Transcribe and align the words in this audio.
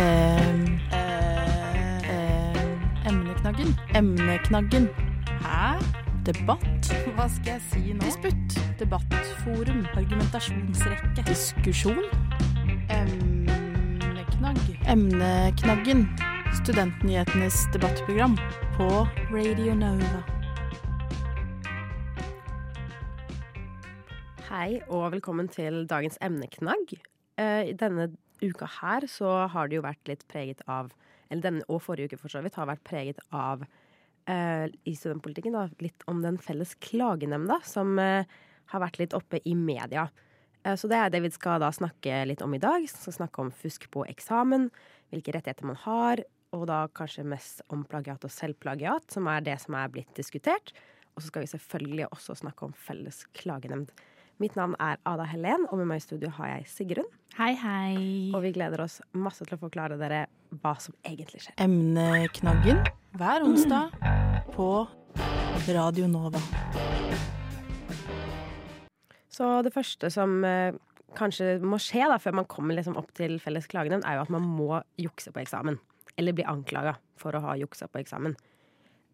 Em, 0.00 0.80
emneknaggen. 3.04 3.74
Emneknaggen. 3.94 4.88
Hæ? 5.44 5.76
Debatt. 6.24 6.88
Hva 7.16 7.26
skal 7.28 7.52
jeg 7.52 7.60
si 7.68 7.92
nå? 7.92 8.00
Disputt. 8.04 8.56
Debattforum. 8.80 9.82
Argumentasjonsrekke. 9.96 11.24
Diskusjon. 11.28 12.00
Emneknagg. 12.88 14.62
Emneknaggen. 14.88 16.06
Studentnyhetenes 16.62 17.68
debattprogram 17.72 18.38
på 18.78 18.88
Radio 19.34 19.74
Nova. 19.74 20.24
Hei 24.48 24.80
og 24.88 25.12
velkommen 25.12 25.48
til 25.48 25.84
dagens 25.92 26.18
emneknagg. 26.24 26.96
Eh, 27.38 27.68
I 27.68 27.76
denne 27.76 28.10
uka 28.42 28.68
her 28.80 29.06
så 29.10 29.46
har 29.52 29.68
det 29.68 29.78
jo 29.78 29.86
vært 29.86 30.10
litt 30.10 30.26
preget 30.30 30.62
av 30.66 30.92
Eller 31.30 31.44
denne 31.44 31.66
og 31.70 31.82
forrige 31.84 32.10
uke 32.10 32.18
for 32.18 32.32
så 32.32 32.40
vidt 32.42 32.56
har 32.58 32.66
vært 32.66 32.82
preget 32.82 33.20
av 33.30 33.60
eh, 34.26 34.66
i 34.66 34.94
studentpolitikken 34.98 35.54
da, 35.54 35.68
litt 35.78 36.02
om 36.10 36.24
den 36.24 36.40
felles 36.42 36.72
klagenemnda 36.82 37.60
som 37.62 37.92
eh, 38.02 38.26
har 38.72 38.82
vært 38.82 38.98
litt 38.98 39.14
oppe 39.14 39.38
i 39.46 39.54
media. 39.54 40.08
Eh, 40.64 40.74
så 40.74 40.90
det 40.90 40.98
er 40.98 41.12
det 41.12 41.22
vi 41.22 41.30
skal 41.30 41.62
da 41.62 41.70
snakke 41.70 42.24
litt 42.26 42.42
om 42.42 42.54
i 42.56 42.62
dag. 42.62 42.82
Vi 42.82 42.90
skal 42.90 43.14
snakke 43.20 43.44
om 43.44 43.52
fusk 43.54 43.86
på 43.94 44.02
eksamen, 44.10 44.68
hvilke 45.14 45.36
rettigheter 45.36 45.70
man 45.70 45.78
har, 45.84 46.24
og 46.50 46.66
da 46.66 46.82
kanskje 46.98 47.26
mest 47.30 47.62
om 47.70 47.84
plagiat 47.86 48.26
og 48.26 48.34
selvplagiat, 48.34 49.06
som 49.14 49.28
er 49.30 49.44
det 49.46 49.58
som 49.62 49.78
er 49.78 49.92
blitt 49.92 50.10
diskutert. 50.18 50.74
Og 51.14 51.22
så 51.22 51.30
skal 51.30 51.44
vi 51.44 51.52
selvfølgelig 51.52 52.10
også 52.10 52.40
snakke 52.42 52.66
om 52.66 52.74
felles 52.74 53.22
klagenemnd. 53.38 53.94
Mitt 54.40 54.54
navn 54.56 54.72
er 54.80 54.96
Ada 55.04 55.26
Helen, 55.28 55.66
og 55.68 55.76
med 55.76 55.90
meg 55.90 55.98
i 56.00 56.02
studio 56.06 56.30
har 56.32 56.48
jeg 56.48 56.68
Sigrun. 56.72 57.08
Hei, 57.36 57.50
hei. 57.60 57.96
Og 58.32 58.40
vi 58.40 58.54
gleder 58.56 58.80
oss 58.80 58.94
masse 59.12 59.44
til 59.44 59.58
å 59.58 59.60
forklare 59.60 59.98
dere 60.00 60.22
hva 60.62 60.72
som 60.80 60.94
egentlig 61.04 61.42
skjer. 61.42 61.58
Emneknaggen 61.60 62.80
hver 63.20 63.44
onsdag 63.44 63.92
på 64.54 64.70
Radio 65.76 66.08
Nova. 66.08 66.40
Så 69.28 69.50
det 69.66 69.74
første 69.76 70.08
som 70.08 70.40
eh, 70.48 70.72
kanskje 71.20 71.58
må 71.60 71.76
skje 71.76 72.08
da, 72.08 72.16
før 72.16 72.40
man 72.40 72.48
kommer 72.48 72.80
liksom 72.80 72.96
opp 72.96 73.12
til 73.20 73.36
felles 73.44 73.68
klagenemnd, 73.68 74.08
er 74.08 74.16
jo 74.16 74.24
at 74.24 74.32
man 74.32 74.48
må 74.48 74.80
jukse 74.96 75.36
på 75.36 75.44
eksamen. 75.44 75.76
Eller 76.16 76.32
bli 76.32 76.48
anklaga 76.48 76.96
for 77.20 77.36
å 77.36 77.44
ha 77.44 77.60
juksa 77.60 77.92
på 77.92 78.00
eksamen. 78.00 78.40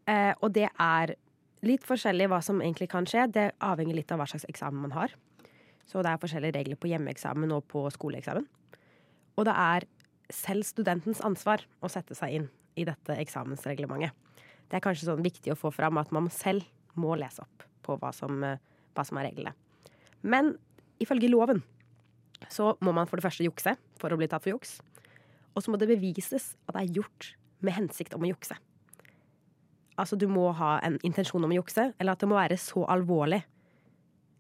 Eh, 0.07 0.37
og 0.39 0.55
det 0.55 0.71
er 0.71 1.17
litt 1.65 1.87
forskjellig 1.87 2.29
hva 2.31 2.43
som 2.45 2.61
egentlig 2.61 2.91
kan 2.93 3.07
skje. 3.09 3.27
Det 3.33 3.47
avhenger 3.65 3.97
litt 3.97 4.13
av 4.13 4.21
hva 4.21 4.29
slags 4.29 4.47
eksamen 4.51 4.83
man 4.87 4.97
har. 4.97 5.15
Så 5.87 6.03
det 6.03 6.11
er 6.11 6.21
forskjellige 6.21 6.57
regler 6.59 6.79
på 6.81 6.91
hjemmeeksamen 6.91 7.53
og 7.55 7.67
på 7.71 7.85
skoleeksamen. 7.95 8.47
Og 9.37 9.47
det 9.47 9.55
er 9.55 9.87
selv 10.33 10.67
studentens 10.67 11.23
ansvar 11.25 11.63
å 11.85 11.91
sette 11.93 12.17
seg 12.19 12.41
inn 12.41 12.49
i 12.77 12.85
dette 12.89 13.17
eksamensreglementet. 13.23 14.13
Det 14.67 14.79
er 14.79 14.83
kanskje 14.83 15.07
sånn 15.07 15.23
viktig 15.23 15.53
å 15.55 15.59
få 15.59 15.71
fram 15.71 16.01
at 16.01 16.11
man 16.15 16.27
selv 16.33 16.67
må 16.99 17.15
lese 17.19 17.45
opp 17.45 17.65
på 17.87 17.95
hva 18.01 18.11
som, 18.15 18.43
eh, 18.43 18.59
hva 18.97 19.05
som 19.07 19.19
er 19.19 19.31
reglene. 19.31 19.55
Men 20.23 20.57
ifølge 20.99 21.31
loven 21.31 21.63
så 22.51 22.77
må 22.81 22.93
man 22.93 23.07
for 23.07 23.17
det 23.17 23.25
første 23.25 23.47
jukse 23.47 23.77
for 24.01 24.11
å 24.11 24.19
bli 24.19 24.27
tatt 24.27 24.43
for 24.43 24.51
juks. 24.51 24.81
Og 25.55 25.63
så 25.63 25.71
må 25.71 25.79
det 25.79 25.89
bevises 25.89 26.57
at 26.67 26.75
det 26.75 26.83
er 26.83 26.95
gjort 27.01 27.37
med 27.61 27.75
hensikt 27.75 28.15
om 28.15 28.27
å 28.27 28.33
jukse. 28.33 28.57
Altså 29.97 30.17
du 30.21 30.27
må 30.29 30.51
ha 30.59 30.77
en 30.85 30.99
intensjon 31.07 31.45
om 31.45 31.53
å 31.53 31.61
jukse, 31.61 31.91
eller 31.97 32.17
at 32.17 32.23
det 32.23 32.29
må 32.29 32.37
være 32.37 32.59
så 32.61 32.85
alvorlig 32.93 33.41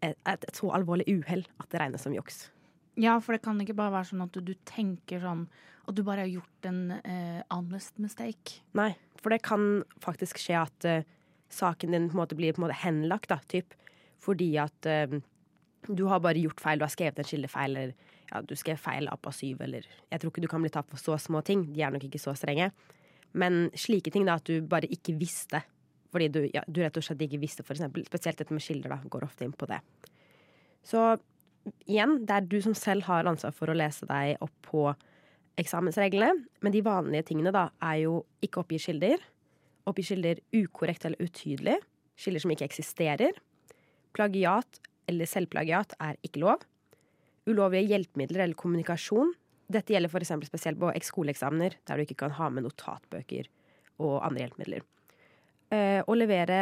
et, 0.04 0.16
et, 0.28 0.44
et 0.44 0.58
så 0.58 0.68
alvorlig 0.76 1.06
uhell 1.08 1.46
at 1.62 1.70
det 1.72 1.80
regnes 1.80 2.04
som 2.04 2.14
juks. 2.14 2.46
Ja, 3.00 3.18
for 3.20 3.36
det 3.36 3.42
kan 3.44 3.60
ikke 3.60 3.76
bare 3.76 3.94
være 3.98 4.10
sånn 4.10 4.24
at 4.24 4.36
du, 4.36 4.40
du 4.44 4.54
tenker 4.68 5.20
sånn 5.24 5.46
at 5.86 5.96
du 5.96 6.02
bare 6.06 6.24
har 6.24 6.32
gjort 6.32 6.68
en 6.68 6.80
eh, 6.98 7.42
honest 7.52 8.00
mistake. 8.02 8.60
Nei, 8.78 8.90
for 9.20 9.32
det 9.32 9.42
kan 9.46 9.84
faktisk 10.02 10.40
skje 10.42 10.58
at 10.58 10.88
eh, 10.88 11.06
saken 11.52 11.94
din 11.94 12.08
på 12.10 12.16
en 12.16 12.22
måte 12.24 12.38
blir 12.38 12.56
på 12.56 12.62
en 12.62 12.66
måte 12.66 12.80
henlagt, 12.82 13.30
da, 13.30 13.38
typ. 13.52 13.76
Fordi 14.22 14.48
at 14.58 14.88
eh, 14.90 15.18
du 15.86 16.06
har 16.10 16.24
bare 16.24 16.42
gjort 16.42 16.62
feil, 16.62 16.80
du 16.80 16.86
har 16.86 16.94
skrevet 16.94 17.20
en 17.22 17.28
kildefeil, 17.28 17.76
eller 17.76 17.94
ja, 18.32 18.42
du 18.42 18.56
skrev 18.58 18.80
feil 18.82 19.06
APA 19.12 19.30
7, 19.30 19.54
eller 19.62 19.86
Jeg 20.10 20.20
tror 20.20 20.32
ikke 20.32 20.42
du 20.42 20.50
kan 20.50 20.64
bli 20.64 20.72
tatt 20.74 20.88
for 20.90 20.98
så 20.98 21.18
små 21.20 21.44
ting, 21.46 21.68
de 21.74 21.84
er 21.84 21.94
nok 21.94 22.08
ikke 22.08 22.22
så 22.22 22.34
strenge. 22.34 22.72
Men 23.32 23.66
slike 23.76 24.12
ting, 24.14 24.26
da, 24.28 24.38
at 24.38 24.48
du 24.48 24.60
bare 24.66 24.88
ikke 24.92 25.16
visste. 25.18 25.62
Fordi 26.14 26.28
du, 26.32 26.42
ja, 26.54 26.62
du 26.68 26.80
rett 26.80 26.96
og 26.96 27.04
slett 27.04 27.24
ikke 27.26 27.40
visste, 27.42 27.64
for 27.66 27.76
eksempel. 27.76 28.06
Spesielt 28.06 28.38
dette 28.40 28.54
med 28.54 28.64
kilder, 28.64 28.94
da, 28.94 29.00
går 29.12 29.26
ofte 29.26 29.44
inn 29.46 29.56
på 29.56 29.68
det. 29.70 29.80
Så 30.86 31.02
igjen, 31.90 32.20
det 32.26 32.36
er 32.36 32.46
du 32.46 32.60
som 32.62 32.76
selv 32.78 33.08
har 33.08 33.28
ansvar 33.28 33.54
for 33.56 33.72
å 33.72 33.76
lese 33.76 34.06
deg 34.08 34.42
opp 34.44 34.54
på 34.68 34.86
eksamensreglene. 35.60 36.46
Men 36.64 36.74
de 36.74 36.84
vanlige 36.86 37.30
tingene 37.32 37.52
da 37.54 37.68
er 37.84 38.04
jo 38.04 38.20
ikke 38.44 38.62
oppgi 38.62 38.80
kilder. 38.88 39.22
Oppgi 39.86 40.06
kilder 40.12 40.42
ukorrekt 40.56 41.06
eller 41.08 41.22
utydelig. 41.22 41.78
Kilder 42.16 42.44
som 42.44 42.54
ikke 42.54 42.68
eksisterer. 42.68 43.36
Plagiat 44.16 44.80
eller 45.10 45.28
selvplagiat 45.28 45.94
er 46.02 46.18
ikke 46.26 46.42
lov. 46.42 46.64
Ulovlige 47.46 47.92
hjelpemidler 47.92 48.46
eller 48.46 48.58
kommunikasjon. 48.58 49.34
Dette 49.66 49.94
gjelder 49.94 50.12
f.eks. 50.12 50.32
spesielt 50.46 50.78
på 50.78 50.92
skoleeksamener, 51.02 51.78
der 51.88 51.96
du 51.98 52.04
ikke 52.04 52.20
kan 52.22 52.34
ha 52.38 52.50
med 52.50 52.66
notatbøker 52.66 53.48
og 54.02 54.20
andre 54.26 54.44
hjelpemidler. 54.44 54.84
Eh, 55.74 56.02
å 56.06 56.14
levere 56.14 56.60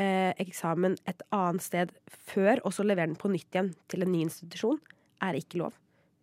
eh, 0.00 0.32
eksamen 0.40 0.96
et 1.10 1.20
annet 1.36 1.64
sted 1.64 1.92
før, 2.08 2.62
og 2.64 2.72
så 2.72 2.86
levere 2.86 3.10
den 3.10 3.20
på 3.20 3.28
nytt 3.32 3.52
igjen 3.52 3.74
til 3.92 4.06
en 4.06 4.12
ny 4.14 4.22
institusjon, 4.24 4.80
er 5.20 5.36
ikke 5.36 5.60
lov. 5.60 5.76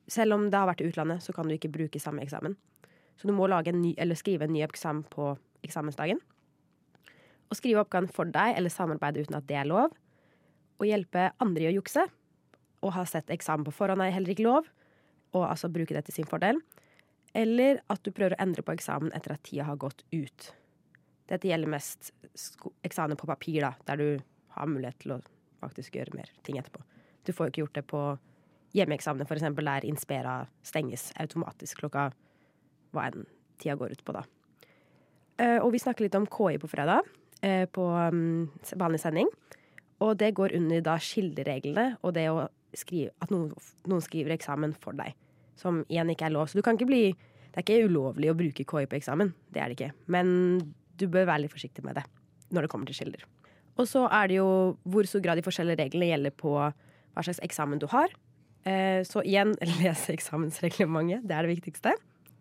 Selv 0.10 0.38
om 0.38 0.48
det 0.50 0.58
har 0.58 0.70
vært 0.70 0.82
i 0.82 0.88
utlandet, 0.90 1.22
så 1.22 1.36
kan 1.36 1.46
du 1.46 1.54
ikke 1.54 1.74
bruke 1.74 2.02
samme 2.02 2.24
eksamen. 2.24 2.56
Så 3.18 3.28
du 3.28 3.34
må 3.34 3.50
en 3.50 3.82
ny, 3.82 3.94
skrive 4.16 4.46
en 4.46 4.54
ny 4.54 4.64
eksamen 4.66 5.04
på 5.10 5.36
eksamensdagen. 5.66 6.20
Å 7.48 7.56
skrive 7.56 7.82
oppgaven 7.82 8.10
for 8.12 8.30
deg 8.30 8.58
eller 8.58 8.74
samarbeide 8.74 9.24
uten 9.24 9.38
at 9.38 9.48
det 9.50 9.58
er 9.58 9.70
lov. 9.70 9.94
Å 10.78 10.86
hjelpe 10.86 11.32
andre 11.42 11.66
i 11.66 11.70
å 11.72 11.78
jukse. 11.80 12.06
Å 12.82 12.94
ha 12.94 13.06
sett 13.10 13.32
eksamen 13.34 13.66
på 13.66 13.74
forhånd 13.74 14.04
er 14.04 14.14
heller 14.14 14.34
ikke 14.34 14.46
lov. 14.46 14.68
Og 15.36 15.44
altså 15.48 15.70
bruke 15.72 15.96
det 15.96 16.06
til 16.08 16.20
sin 16.20 16.30
fordel. 16.30 16.62
Eller 17.38 17.82
at 17.92 18.04
du 18.06 18.14
prøver 18.16 18.38
å 18.38 18.42
endre 18.44 18.64
på 18.66 18.74
eksamen 18.78 19.12
etter 19.16 19.36
at 19.36 19.44
tida 19.46 19.68
har 19.68 19.80
gått 19.82 20.06
ut. 20.14 20.52
Dette 21.28 21.50
gjelder 21.50 21.70
mest 21.70 22.14
eksamen 22.88 23.20
på 23.20 23.28
papir, 23.28 23.60
da, 23.66 23.74
der 23.90 24.00
du 24.00 24.08
har 24.56 24.70
mulighet 24.72 25.00
til 25.04 25.18
å 25.18 25.20
faktisk 25.62 25.98
gjøre 26.00 26.16
mer 26.16 26.32
ting 26.48 26.58
etterpå. 26.60 26.82
Du 27.28 27.34
får 27.36 27.50
jo 27.50 27.52
ikke 27.52 27.64
gjort 27.66 27.78
det 27.78 27.86
på 27.92 28.02
hjemmeeksamen, 28.78 29.28
eksempel, 29.28 29.68
der 29.68 29.86
Inspera 29.88 30.38
stenges 30.66 31.10
automatisk 31.20 31.82
klokka 31.82 32.10
hva 32.96 33.10
enn 33.10 33.28
tida 33.60 33.76
går 33.76 33.98
ut 33.98 34.04
på, 34.06 34.16
da. 34.16 34.24
Eh, 35.42 35.58
og 35.62 35.72
vi 35.74 35.82
snakker 35.82 36.06
litt 36.06 36.18
om 36.18 36.28
KI 36.30 36.58
på 36.62 36.70
fredag, 36.72 37.06
eh, 37.42 37.66
på 37.70 37.86
mm, 37.86 38.72
vanlig 38.80 39.02
sending. 39.04 39.30
Og 40.06 40.18
det 40.18 40.34
går 40.38 40.56
under 40.58 40.82
da 40.86 40.98
skillereglene 41.02 41.98
og 42.06 42.14
det 42.18 42.28
å 42.30 42.46
skrive, 42.80 43.14
at 43.24 43.32
noen, 43.34 43.52
noen 43.90 44.04
skriver 44.06 44.36
eksamen 44.36 44.76
for 44.78 44.98
deg. 44.98 45.16
Som 45.58 45.82
igjen 45.90 46.12
ikke 46.14 46.28
er 46.30 46.36
lov. 46.36 46.50
Så 46.52 46.60
du 46.60 46.64
kan 46.66 46.78
ikke 46.78 46.90
bli 46.90 47.02
Det 47.58 47.64
er 47.64 47.66
ikke 47.66 47.90
ulovlig 47.90 48.30
å 48.30 48.36
bruke 48.38 48.66
KI 48.70 48.86
på 48.86 48.98
eksamen. 49.00 49.32
Det 49.50 49.62
er 49.64 49.72
det 49.72 49.78
ikke. 49.80 49.94
Men 50.14 50.28
du 50.98 51.08
bør 51.10 51.26
være 51.26 51.46
litt 51.46 51.54
forsiktig 51.56 51.82
med 51.86 51.98
det 51.98 52.04
når 52.54 52.68
det 52.68 52.70
kommer 52.70 52.86
til 52.86 53.00
kilder. 53.00 53.24
Og 53.78 53.88
så 53.90 54.04
er 54.14 54.30
det 54.30 54.38
jo 54.38 54.50
hvor 54.86 55.08
stor 55.10 55.24
grad 55.26 55.40
de 55.40 55.46
forskjellige 55.46 55.80
reglene 55.82 56.12
gjelder 56.12 56.36
på 56.38 56.54
hva 56.54 57.24
slags 57.26 57.42
eksamen 57.46 57.82
du 57.82 57.88
har. 57.90 58.14
Eh, 58.68 59.02
Så 59.08 59.24
igjen, 59.26 59.56
lese 59.82 60.14
eksamensreglementet. 60.14 61.26
Det 61.26 61.36
er 61.36 61.48
det 61.48 61.56
viktigste. 61.56 61.96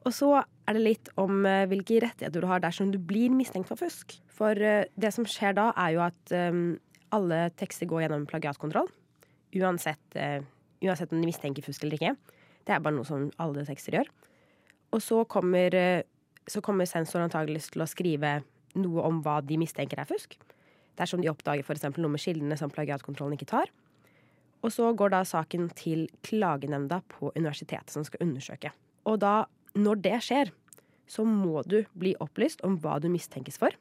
Og 0.07 0.15
så 0.15 0.31
er 0.69 0.77
det 0.77 0.85
litt 0.85 1.09
om 1.19 1.47
eh, 1.49 1.65
hvilke 1.71 2.03
rettigheter 2.05 2.45
du 2.45 2.49
har 2.51 2.61
dersom 2.63 2.93
du 2.93 2.99
blir 3.01 3.33
mistenkt 3.33 3.69
for 3.73 3.81
fusk. 3.81 4.19
For 4.29 4.53
eh, 4.53 4.85
det 5.01 5.15
som 5.17 5.25
skjer 5.25 5.57
da, 5.57 5.71
er 5.81 5.97
jo 5.97 6.05
at 6.07 6.37
alle 7.17 7.41
tekster 7.57 7.89
går 7.89 8.05
gjennom 8.05 8.27
plagiatkontroll. 8.29 8.89
Uansett, 9.55 10.19
uh, 10.19 10.43
uansett 10.83 11.13
om 11.13 11.23
de 11.23 11.31
mistenker 11.31 11.65
fusk 11.65 11.85
eller 11.85 12.01
ikke. 12.01 12.17
Det 12.67 12.75
er 12.75 12.83
bare 12.83 12.97
noe 12.97 13.07
som 13.07 13.29
alle 13.43 13.65
tekster 13.69 13.99
gjør. 13.99 14.11
Og 14.97 15.03
så 15.03 15.23
kommer, 15.31 15.75
uh, 15.77 16.03
så 16.47 16.63
kommer 16.65 16.89
sensor 16.91 17.23
antageligvis 17.25 17.71
til 17.75 17.85
å 17.85 17.91
skrive 17.91 18.41
noe 18.77 19.07
om 19.09 19.23
hva 19.25 19.41
de 19.45 19.59
mistenker 19.61 20.01
er 20.01 20.09
fusk. 20.09 20.37
Dersom 20.97 21.23
de 21.23 21.31
oppdager 21.31 21.65
f.eks. 21.65 21.89
noe 21.97 22.13
med 22.13 22.23
kildene 22.23 22.57
som 22.59 22.73
plagiatkontrollen 22.73 23.37
ikke 23.37 23.51
tar. 23.53 23.73
Og 24.65 24.73
så 24.73 24.89
går 24.97 25.13
da 25.13 25.23
saken 25.29 25.69
til 25.77 26.07
klagenemnda 26.27 27.03
på 27.13 27.31
universitetet 27.37 27.93
som 27.93 28.05
skal 28.07 28.25
undersøke. 28.25 28.73
Og 29.07 29.21
da, 29.23 29.45
når 29.79 30.01
det 30.03 30.17
skjer, 30.25 30.53
så 31.07 31.25
må 31.29 31.63
du 31.69 31.83
bli 31.95 32.17
opplyst 32.23 32.65
om 32.67 32.79
hva 32.83 32.97
du 33.03 33.11
mistenkes 33.13 33.61
for, 33.63 33.77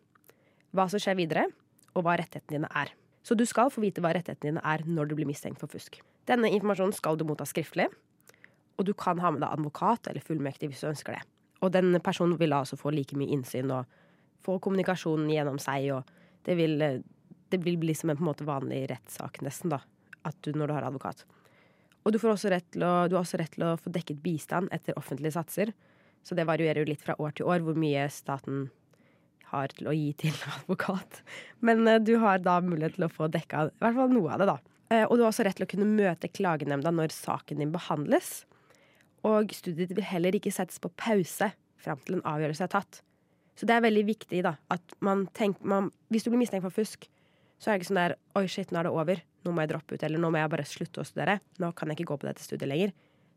hva 0.75 0.85
som 0.91 1.01
skjer 1.01 1.18
videre, 1.18 1.47
og 1.95 2.06
hva 2.06 2.18
rettighetene 2.19 2.59
dine 2.59 2.69
er. 2.75 2.91
Så 3.25 3.33
du 3.33 3.45
skal 3.50 3.72
få 3.74 3.81
vite 3.81 4.04
hva 4.06 4.13
rettighetene 4.13 4.54
dine 4.54 4.62
er 4.62 4.83
når 4.86 5.10
du 5.10 5.16
blir 5.18 5.30
mistenkt 5.30 5.62
for 5.62 5.72
fusk. 5.72 5.98
Denne 6.30 6.51
informasjonen 6.54 6.94
skal 6.94 7.18
du 7.18 7.25
motta 7.25 7.48
skriftlig, 7.50 7.88
og 8.77 8.86
du 8.86 8.94
kan 8.98 9.22
ha 9.24 9.31
med 9.33 9.42
deg 9.42 9.50
advokat 9.50 10.12
eller 10.12 10.25
fullmektig 10.25 10.69
hvis 10.69 10.83
du 10.83 10.92
ønsker 10.92 11.18
det. 11.18 11.24
Og 11.66 11.72
den 11.74 11.95
personen 12.06 12.38
vil 12.38 12.54
da 12.54 12.62
også 12.62 12.77
få 12.77 12.94
like 12.94 13.18
mye 13.18 13.33
innsyn 13.33 13.72
og 13.74 13.89
få 14.45 14.60
kommunikasjonen 14.62 15.31
gjennom 15.31 15.57
seg, 15.62 15.89
og 15.95 16.45
det 16.45 16.57
vil, 16.60 16.77
det 17.50 17.62
vil 17.63 17.80
bli 17.81 17.95
som 17.98 18.12
en 18.13 18.19
en 18.19 18.27
måte 18.27 18.45
vanlig 18.45 18.83
rettssak 18.92 19.42
nesten, 19.45 19.74
da, 19.74 19.81
at 20.28 20.38
du, 20.45 20.51
når 20.54 20.68
du 20.68 20.75
har 20.78 20.86
advokat. 20.92 21.25
Og 22.06 22.13
du, 22.13 22.19
får 22.21 22.36
også 22.36 22.51
rett 22.54 22.78
å, 22.78 23.07
du 23.10 23.16
har 23.18 23.24
også 23.24 23.39
rett 23.42 23.56
til 23.56 23.66
å 23.66 23.78
få 23.81 23.89
dekket 23.89 24.21
bistand 24.21 24.69
etter 24.75 24.98
offentlige 24.98 25.33
satser, 25.39 25.74
Så 26.25 26.33
det 26.33 26.48
varierer 26.50 26.81
jo 26.81 26.89
litt 26.89 27.04
fra 27.06 27.13
år 27.21 27.36
til 27.38 27.45
år 27.45 27.62
hvor 27.62 27.75
mye 27.78 28.07
staten 28.10 28.71
har 29.51 29.74
til 29.75 29.89
å 29.89 29.95
gi 29.95 30.12
til 30.25 30.36
advokat. 30.56 31.21
Men 31.65 31.86
eh, 31.89 32.01
du 32.03 32.15
har 32.24 32.42
da 32.44 32.59
mulighet 32.63 32.97
til 32.97 33.07
å 33.07 33.12
få 33.12 33.30
dekka 33.31 33.68
i 33.69 33.77
hvert 33.83 34.00
fall 34.00 34.13
noe 34.13 34.33
av 34.33 34.44
det, 34.44 34.50
da. 34.51 34.57
Eh, 34.94 35.06
og 35.06 35.18
du 35.18 35.25
har 35.25 35.31
også 35.31 35.45
rett 35.47 35.57
til 35.59 35.65
å 35.68 35.71
kunne 35.71 35.89
møte 35.89 36.31
klagenemnda 36.31 36.94
når 36.94 37.15
saken 37.15 37.62
din 37.62 37.74
behandles. 37.74 38.44
Og 39.25 39.53
studiet 39.57 39.95
vil 39.95 40.06
heller 40.06 40.38
ikke 40.38 40.53
settes 40.53 40.81
på 40.81 40.92
pause 41.00 41.51
fram 41.81 42.01
til 42.06 42.19
en 42.19 42.27
avgjørelse 42.30 42.65
er 42.65 42.74
tatt. 42.75 43.01
Så 43.56 43.68
det 43.68 43.77
er 43.77 43.86
veldig 43.86 44.03
viktig 44.09 44.42
da, 44.44 44.57
at 44.74 44.97
man 45.06 45.27
tenker 45.36 45.63
man, 45.63 45.92
Hvis 46.12 46.25
du 46.25 46.30
blir 46.30 46.42
mistenkt 46.42 46.65
for 46.65 46.75
fusk, 46.75 47.07
så 47.57 47.71
er 47.71 47.75
det 47.75 47.83
ikke 47.83 47.92
sånn 47.94 48.01
der 48.01 48.15
Oi, 48.36 48.45
shit, 48.51 48.71
nå 48.71 48.81
er 48.81 48.89
det 48.89 48.94
over. 48.94 49.21
Nå 49.45 49.53
må 49.56 49.63
jeg 49.63 49.71
droppe 49.71 49.95
ut. 49.95 50.03
Eller 50.03 50.19
nå 50.19 50.30
må 50.33 50.42
jeg 50.42 50.51
bare 50.51 50.68
slutte 50.68 51.01
å 51.01 51.07
studere. 51.07 51.39
Nå 51.63 51.71
kan 51.77 51.89
jeg 51.89 52.00
ikke 52.00 52.12
gå 52.12 52.18
på 52.19 52.27
dette 52.27 52.44
studiet 52.44 52.68
lenger. 52.68 52.92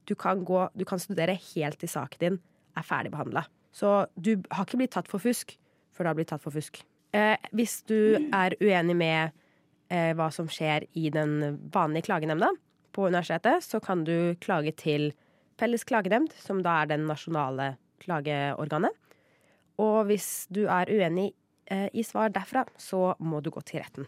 Du 0.08 0.16
kan, 0.18 0.42
gå, 0.44 0.64
du 0.74 0.84
kan 0.88 1.00
studere 1.00 1.36
helt 1.52 1.78
til 1.78 1.92
saken 1.92 2.22
din 2.24 2.38
er 2.78 2.86
ferdig 2.86 3.12
behandla. 3.14 3.44
Så 3.74 4.08
du 4.16 4.34
har 4.50 4.66
ikke 4.66 4.80
blitt 4.80 4.94
tatt 4.96 5.10
for 5.10 5.22
fusk 5.22 5.54
før 5.98 6.06
du 6.06 6.12
har 6.12 6.18
blitt 6.20 6.30
tatt 6.30 6.44
for 6.44 6.54
fusk. 6.54 6.78
Eh, 7.16 7.34
hvis 7.56 7.80
du 7.88 7.98
er 8.30 8.54
uenig 8.62 8.94
med 8.96 9.34
eh, 9.90 10.12
hva 10.16 10.28
som 10.34 10.48
skjer 10.52 10.86
i 10.98 11.08
den 11.10 11.58
vanlige 11.74 12.06
klagenemnda 12.06 12.52
på 12.94 13.08
universitetet, 13.08 13.64
så 13.66 13.80
kan 13.82 14.04
du 14.06 14.36
klage 14.44 14.74
til 14.78 15.10
Felles 15.58 15.82
klagenemnd, 15.82 16.30
som 16.38 16.62
da 16.62 16.76
er 16.84 16.92
den 16.92 17.08
nasjonale 17.08 17.72
klageorganet. 18.04 18.94
Og 19.82 20.04
hvis 20.06 20.46
du 20.54 20.66
er 20.70 20.90
uenig 20.90 21.32
eh, 21.70 21.88
i 21.90 22.04
svar 22.06 22.30
derfra, 22.34 22.62
så 22.78 23.16
må 23.18 23.42
du 23.42 23.50
gå 23.50 23.62
til 23.66 23.82
retten. 23.82 24.06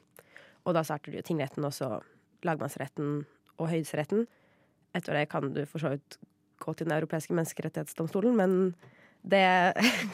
Og 0.63 0.77
da 0.77 0.85
starter 0.87 1.11
du 1.11 1.19
jo 1.19 1.27
tingretten, 1.27 1.67
og 1.67 1.75
så 1.75 1.97
lagmannsretten 2.47 3.25
og 3.59 3.71
høyesteretten. 3.73 4.29
Etter 4.95 5.17
det 5.17 5.29
kan 5.33 5.51
du 5.55 5.65
for 5.67 5.83
så 5.83 5.95
vidt 5.95 6.21
gå 6.61 6.75
til 6.77 6.87
Den 6.87 6.99
europeiske 6.99 7.35
menneskerettighetsdomstolen, 7.35 8.37
men 8.37 8.75
det 9.23 9.41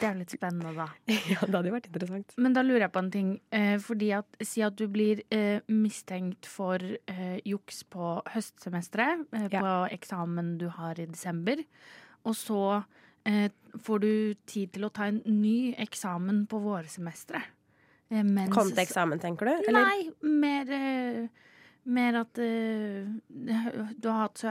Det 0.01 0.03
er 0.03 0.15
litt 0.19 0.33
spennende, 0.35 0.73
da. 0.75 0.87
Ja, 1.31 1.39
det 1.45 1.53
hadde 1.55 1.69
jo 1.69 1.75
vært 1.77 1.87
interessant. 1.91 2.33
Men 2.37 2.53
da 2.53 2.61
lurer 2.65 2.85
jeg 2.87 2.91
på 2.91 2.99
en 3.03 3.11
ting. 3.11 3.29
Eh, 3.55 3.77
fordi 3.79 4.11
at, 4.17 4.27
Si 4.43 4.61
at 4.65 4.75
du 4.75 4.85
blir 4.91 5.21
eh, 5.31 5.59
mistenkt 5.71 6.45
for 6.49 6.77
eh, 6.83 7.39
juks 7.47 7.83
på 7.87 8.17
høstsemesteret, 8.33 9.25
Ja. 9.51 9.61
på 9.61 9.73
eksamen 9.95 10.57
du 10.59 10.67
har 10.69 10.99
i 10.99 11.05
desember. 11.07 11.63
Og 12.27 12.35
så 12.35 12.83
eh, 13.25 13.49
får 13.79 13.99
du 14.03 14.11
tid 14.45 14.73
til 14.73 14.85
å 14.87 14.91
ta 14.91 15.07
en 15.07 15.21
ny 15.25 15.73
eksamen 15.77 16.45
på 16.47 16.59
vårsemesteret. 16.63 17.43
Eh, 18.11 18.23
mens- 18.23 18.51
Kom 18.53 18.69
til 18.71 18.83
eksamen, 18.83 19.19
tenker 19.19 19.45
du? 19.45 19.69
Eller? 19.69 19.83
Nei, 19.83 20.11
mer, 20.23 21.29
mer 21.87 22.19
at 22.21 22.33
du 22.35 24.07
har 24.09 24.27
hatt 24.27 24.43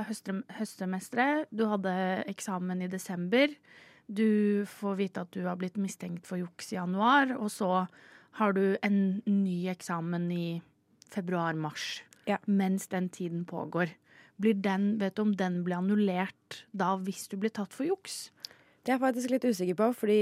høstsemesteret, 0.59 1.47
du 1.53 1.65
hadde 1.71 1.93
eksamen 2.33 2.83
i 2.85 2.89
desember. 2.93 3.49
Du 4.07 4.65
får 4.71 4.99
vite 5.01 5.25
at 5.25 5.33
du 5.35 5.43
har 5.47 5.59
blitt 5.59 5.79
mistenkt 5.81 6.27
for 6.29 6.39
juks 6.39 6.73
i 6.73 6.79
januar, 6.79 7.33
og 7.39 7.51
så 7.51 7.87
har 8.39 8.53
du 8.55 8.77
en 8.85 9.23
ny 9.27 9.67
eksamen 9.73 10.29
i 10.33 10.47
februar-mars. 11.11 12.05
Ja. 12.27 12.39
Mens 12.47 12.89
den 12.93 13.09
tiden 13.09 13.45
pågår. 13.49 13.95
Blir 14.37 14.55
den, 14.61 14.99
vet 15.01 15.17
du 15.17 15.23
om 15.23 15.37
den 15.37 15.63
blir 15.65 15.79
annullert 15.79 16.65
da 16.77 16.95
hvis 17.01 17.27
du 17.33 17.39
blir 17.41 17.55
tatt 17.55 17.73
for 17.75 17.89
juks? 17.89 18.29
Det 18.85 18.93
er 18.93 18.99
jeg 18.99 19.07
faktisk 19.07 19.33
litt 19.33 19.47
usikker 19.47 19.79
på, 19.79 19.93
fordi 20.03 20.19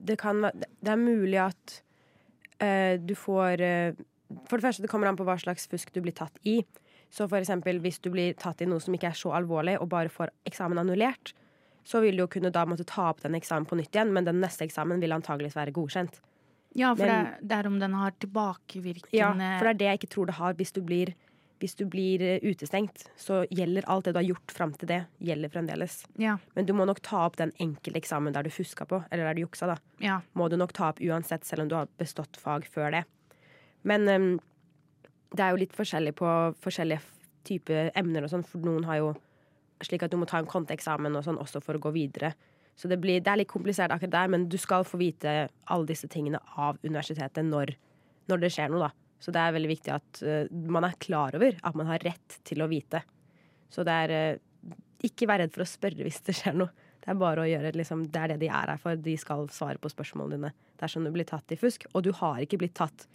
det 0.00 0.16
kan 0.20 0.40
Det 0.40 0.88
er 0.88 0.96
mulig 0.96 1.36
at 1.36 1.82
uh, 2.62 2.96
du 2.96 3.12
får 3.14 3.60
uh, 3.60 3.92
For 4.48 4.56
det 4.56 4.64
første, 4.64 4.82
det 4.82 4.88
kommer 4.88 5.10
an 5.10 5.18
på 5.18 5.26
hva 5.26 5.36
slags 5.36 5.66
fusk 5.68 5.92
du 5.92 6.00
blir 6.00 6.14
tatt 6.14 6.38
i. 6.46 6.62
Så 7.10 7.26
for 7.26 7.40
eksempel 7.40 7.80
hvis 7.82 7.98
du 7.98 8.10
blir 8.14 8.36
tatt 8.38 8.62
i 8.62 8.68
noe 8.70 8.80
som 8.80 8.94
ikke 8.94 9.10
er 9.10 9.18
så 9.18 9.34
alvorlig, 9.34 9.74
og 9.80 9.90
bare 9.90 10.08
får 10.08 10.30
eksamen 10.46 10.78
annullert, 10.78 11.34
så 11.84 12.00
vil 12.04 12.16
du 12.18 12.24
jo 12.24 12.30
kunne 12.30 12.52
da 12.52 12.64
måtte 12.68 12.86
ta 12.88 13.08
opp 13.10 13.22
den 13.22 13.34
eksamen 13.38 13.66
på 13.68 13.78
nytt 13.78 13.94
igjen, 13.94 14.12
men 14.12 14.26
den 14.28 14.40
neste 14.42 14.66
eksamen 14.66 15.00
vil 15.02 15.12
antageligvis 15.16 15.56
være 15.56 15.74
godkjent. 15.76 16.20
Ja, 16.78 16.94
for 16.94 17.06
Men- 17.06 17.34
det, 17.42 17.52
er 17.56 17.66
om 17.66 17.78
den 17.80 17.94
har 17.94 18.12
tilbakevirkende 18.12 19.16
Ja, 19.16 19.32
for 19.58 19.66
det 19.66 19.70
er 19.70 19.78
det 19.78 19.86
jeg 19.88 19.98
ikke 20.00 20.14
tror 20.14 20.26
det 20.26 20.34
har. 20.34 20.54
Hvis 20.54 20.72
du 20.72 20.80
blir, 20.80 21.14
hvis 21.58 21.74
du 21.74 21.84
blir 21.84 22.22
eh, 22.22 22.38
utestengt, 22.46 23.08
så 23.18 23.44
gjelder 23.50 23.82
alt 23.88 24.04
det 24.04 24.12
du 24.14 24.18
har 24.18 24.28
gjort 24.28 24.50
fram 24.54 24.72
til 24.72 24.88
det, 24.88 25.06
gjelder 25.18 25.48
fremdeles. 25.50 26.04
ja, 26.16 26.38
Men 26.54 26.66
du 26.66 26.72
må 26.72 26.86
nok 26.86 27.00
ta 27.02 27.26
opp 27.26 27.36
den 27.36 27.52
enkelte 27.58 27.98
eksamen 27.98 28.32
der 28.32 28.42
du 28.44 28.50
fuska 28.50 28.86
på, 28.86 29.04
eller 29.10 29.24
der 29.24 29.34
du 29.34 29.40
juksa, 29.42 29.66
da. 29.66 29.76
ja. 29.98 30.20
må 30.34 30.48
du 30.48 30.56
nok 30.56 30.72
ta 30.72 30.90
opp 30.90 31.00
uansett, 31.00 31.44
selv 31.44 31.62
om 31.62 31.68
du 31.68 31.74
har 31.74 31.88
bestått 31.98 32.36
fag 32.36 32.64
før 32.64 32.90
det. 32.92 33.04
Men 33.82 34.08
um, 34.08 34.40
det 35.34 35.40
er 35.40 35.50
jo 35.50 35.56
litt 35.56 35.74
forskjellig 35.74 36.14
på 36.14 36.54
forskjellige 36.60 37.00
typer 37.44 37.90
emner 37.96 38.22
og 38.22 38.30
sånn, 38.30 38.44
for 38.46 38.58
noen 38.60 38.84
har 38.84 38.96
jo 39.00 39.14
slik 39.84 40.04
at 40.04 40.12
du 40.12 40.18
må 40.20 40.28
ta 40.28 40.40
en 40.40 40.48
konteeksamen 40.48 41.16
og 41.16 41.26
sånn 41.26 41.40
også 41.40 41.62
for 41.64 41.78
å 41.78 41.82
gå 41.82 41.92
videre. 41.94 42.32
Så 42.78 42.88
det, 42.88 43.00
blir, 43.02 43.20
det 43.20 43.28
er 43.32 43.42
litt 43.42 43.50
komplisert 43.50 43.92
akkurat 43.92 44.14
der, 44.14 44.32
men 44.32 44.46
du 44.48 44.56
skal 44.60 44.86
få 44.88 45.00
vite 45.00 45.48
alle 45.72 45.88
disse 45.88 46.08
tingene 46.08 46.40
av 46.56 46.78
universitetet 46.84 47.44
når, 47.44 47.74
når 48.30 48.44
det 48.44 48.52
skjer 48.54 48.70
noe, 48.72 48.88
da. 48.88 49.10
Så 49.20 49.34
det 49.36 49.40
er 49.42 49.52
veldig 49.52 49.68
viktig 49.68 49.92
at 49.92 50.20
uh, 50.24 50.46
man 50.72 50.86
er 50.88 50.96
klar 51.02 51.36
over 51.36 51.58
at 51.60 51.76
man 51.76 51.90
har 51.90 52.00
rett 52.06 52.38
til 52.48 52.64
å 52.64 52.70
vite. 52.70 53.02
Så 53.70 53.84
det 53.84 53.96
er 54.06 54.14
uh, 54.32 54.70
Ikke 55.04 55.28
vær 55.28 55.42
redd 55.42 55.52
for 55.52 55.64
å 55.64 55.68
spørre 55.68 56.06
hvis 56.06 56.22
det 56.24 56.38
skjer 56.38 56.56
noe. 56.56 56.72
Det 57.00 57.12
er 57.12 57.20
bare 57.20 57.44
å 57.44 57.48
gjøre 57.48 57.74
liksom, 57.76 58.06
Det 58.12 58.20
er 58.20 58.32
det 58.32 58.40
de 58.42 58.48
er 58.48 58.72
her 58.72 58.80
for. 58.80 58.96
De 58.96 59.16
skal 59.20 59.46
svare 59.52 59.80
på 59.80 59.92
spørsmålene 59.92 60.36
dine 60.36 60.54
dersom 60.80 61.04
du 61.04 61.12
blir 61.12 61.28
tatt 61.28 61.52
i 61.52 61.60
fusk. 61.60 61.84
Og 61.92 62.04
du 62.04 62.14
har 62.16 62.40
ikke 62.40 62.60
blitt 62.60 62.76
tatt 62.80 63.06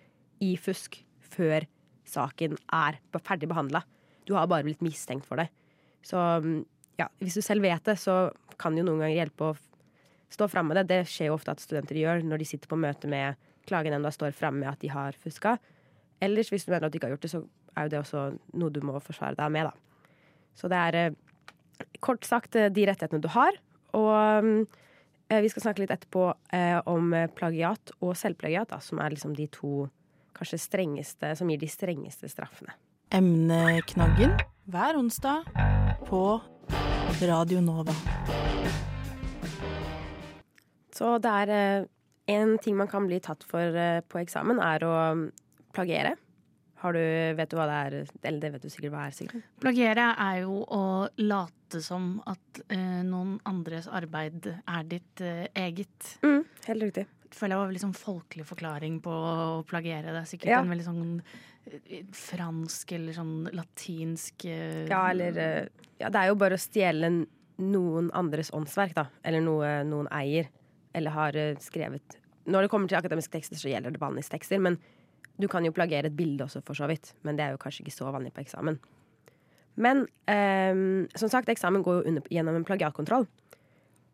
i 0.46 0.54
fusk 0.62 1.00
før 1.26 1.66
saken 2.06 2.58
er 2.74 3.00
ferdig 3.18 3.50
behandla. 3.50 3.82
Du 4.30 4.34
har 4.38 4.50
bare 4.50 4.66
blitt 4.68 4.86
mistenkt 4.86 5.26
for 5.26 5.42
det. 5.42 5.50
Så 6.06 6.20
mm, 6.20 6.60
ja, 7.00 7.10
hvis 7.20 7.38
du 7.38 7.44
selv 7.44 7.66
vet 7.66 7.84
det, 7.88 7.98
så 8.00 8.30
kan 8.62 8.76
det 8.76 8.84
jo 8.84 8.90
noen 8.90 9.04
ganger 9.04 9.18
hjelpe 9.18 9.50
å 9.50 9.56
stå 10.32 10.48
fram 10.52 10.70
med 10.70 10.80
det. 10.80 10.88
Det 10.92 11.02
skjer 11.10 11.32
jo 11.32 11.38
ofte 11.38 11.56
at 11.56 11.64
studenter 11.64 12.00
gjør 12.00 12.24
når 12.26 12.42
de 12.42 12.50
sitter 12.50 12.72
på 12.72 12.80
møte 12.80 13.10
med 13.12 13.40
klagenemnda 13.66 14.12
og 14.12 14.18
står 14.18 14.36
fram 14.38 14.60
med 14.62 14.70
at 14.72 14.82
de 14.84 14.92
har 14.94 15.18
fuska. 15.20 15.58
Ellers, 16.24 16.52
hvis 16.54 16.68
du 16.68 16.72
mener 16.72 16.88
at 16.88 16.94
de 16.94 17.00
ikke 17.00 17.10
har 17.10 17.16
gjort 17.16 17.26
det, 17.26 17.34
så 17.34 17.44
er 17.76 17.88
jo 17.88 17.94
det 17.94 18.02
også 18.04 18.24
noe 18.62 18.74
du 18.74 18.82
må 18.86 19.02
forsvare 19.04 19.38
deg 19.40 19.52
med, 19.52 19.70
da. 19.70 20.12
Så 20.56 20.72
det 20.72 20.80
er 20.80 20.98
eh, 21.00 21.90
kort 22.04 22.24
sagt 22.28 22.56
eh, 22.56 22.72
de 22.72 22.88
rettighetene 22.88 23.24
du 23.24 23.30
har. 23.34 23.58
Og 23.98 24.46
mm, 24.46 24.62
eh, 25.28 25.42
vi 25.44 25.52
skal 25.52 25.68
snakke 25.68 25.84
litt 25.84 25.94
etterpå 25.96 26.30
om 26.92 27.16
plagiat 27.36 27.96
og 28.00 28.16
selvplagiat, 28.20 28.72
da, 28.72 28.80
som 28.84 29.02
er 29.04 29.16
liksom 29.16 29.36
de 29.36 29.50
to 29.52 29.88
kanskje 30.36 30.60
strengeste, 30.60 31.34
som 31.40 31.52
gir 31.52 31.60
de 31.60 31.72
strengeste 31.72 32.32
straffene. 32.32 32.76
Emneknaggen 33.16 34.36
hver 34.72 34.98
onsdag 35.00 35.46
på 36.08 36.42
Radio 37.22 37.62
Nova. 37.62 37.94
Så 40.96 41.18
det 41.20 41.32
er 41.32 41.52
eh, 41.56 41.88
en 42.36 42.58
ting 42.62 42.78
man 42.78 42.90
kan 42.92 43.08
bli 43.10 43.18
tatt 43.24 43.44
for 43.48 43.76
eh, 43.76 44.02
på 44.08 44.22
eksamen, 44.22 44.62
er 44.64 44.86
å 44.86 44.94
mm, 45.18 45.26
plagiere. 45.76 46.14
Har 46.84 46.94
du, 46.94 47.02
vet 47.40 47.50
du 47.50 47.58
hva 47.58 47.66
det 47.70 47.80
er? 47.88 47.98
Eller 48.22 48.44
det 48.44 48.52
vet 48.54 48.68
du 48.68 48.70
sikkert 48.70 48.94
hva 48.94 49.08
er, 49.08 49.16
Sigrid. 49.18 49.46
Plagiere 49.64 50.12
er 50.22 50.44
jo 50.44 50.60
å 50.62 50.84
late 51.24 51.82
som 51.82 52.20
at 52.30 52.60
uh, 52.70 53.02
noen 53.08 53.40
andres 53.50 53.88
arbeid 53.90 54.46
er 54.52 54.84
ditt 54.92 55.24
uh, 55.26 55.48
eget. 55.58 56.12
Mm, 56.22 56.44
helt 56.68 56.86
riktig. 56.86 57.06
Føler 57.34 57.56
jeg 57.56 57.62
var 57.64 57.72
veldig 57.72 57.84
sånn 57.88 57.98
folkelig 57.98 58.46
forklaring 58.52 59.00
på 59.04 59.16
å 59.16 59.64
plagiere. 59.68 60.14
Det 60.14 60.22
er 60.22 60.30
sikkert 60.30 60.54
Ja. 60.54 60.62
en 60.62 60.70
veldig 60.76 60.86
sånn 60.86 61.08
fransk 62.14 62.92
eller 62.96 63.16
sånn 63.16 63.48
latinsk 63.56 64.46
eh, 64.50 64.86
Ja, 64.90 65.10
eller 65.12 65.38
eh, 65.42 65.88
Ja, 66.02 66.12
det 66.12 66.22
er 66.22 66.30
jo 66.30 66.38
bare 66.40 66.58
å 66.58 66.62
stjele 66.62 67.10
noen 67.62 68.10
andres 68.14 68.52
åndsverk, 68.54 68.96
da. 68.98 69.08
Eller 69.24 69.44
noe 69.44 69.80
noen 69.88 70.10
eier. 70.14 70.50
Eller 70.96 71.16
har 71.16 71.38
eh, 71.40 71.56
skrevet 71.64 72.20
Når 72.46 72.66
det 72.66 72.72
kommer 72.74 72.92
til 72.92 73.00
akademiske 73.00 73.34
tekster, 73.38 73.60
så 73.60 73.72
gjelder 73.72 73.96
det 73.96 74.02
vanlige 74.02 74.34
tekster. 74.34 74.62
Men 74.62 74.78
du 75.42 75.48
kan 75.52 75.66
jo 75.66 75.74
plagere 75.76 76.12
et 76.12 76.18
bilde 76.18 76.46
også, 76.46 76.62
for 76.68 76.78
så 76.78 76.88
vidt. 76.92 77.14
Men 77.28 77.40
det 77.40 77.46
er 77.46 77.56
jo 77.56 77.62
kanskje 77.64 77.86
ikke 77.86 77.96
så 77.96 78.12
vanlig 78.14 78.34
på 78.36 78.44
eksamen. 78.44 78.78
Men 79.76 80.06
eh, 80.32 81.08
som 81.20 81.32
sagt, 81.32 81.52
eksamen 81.52 81.84
går 81.84 82.00
jo 82.00 82.08
under, 82.12 82.30
gjennom 82.32 82.60
en 82.60 82.68
plagiatkontroll. 82.68 83.28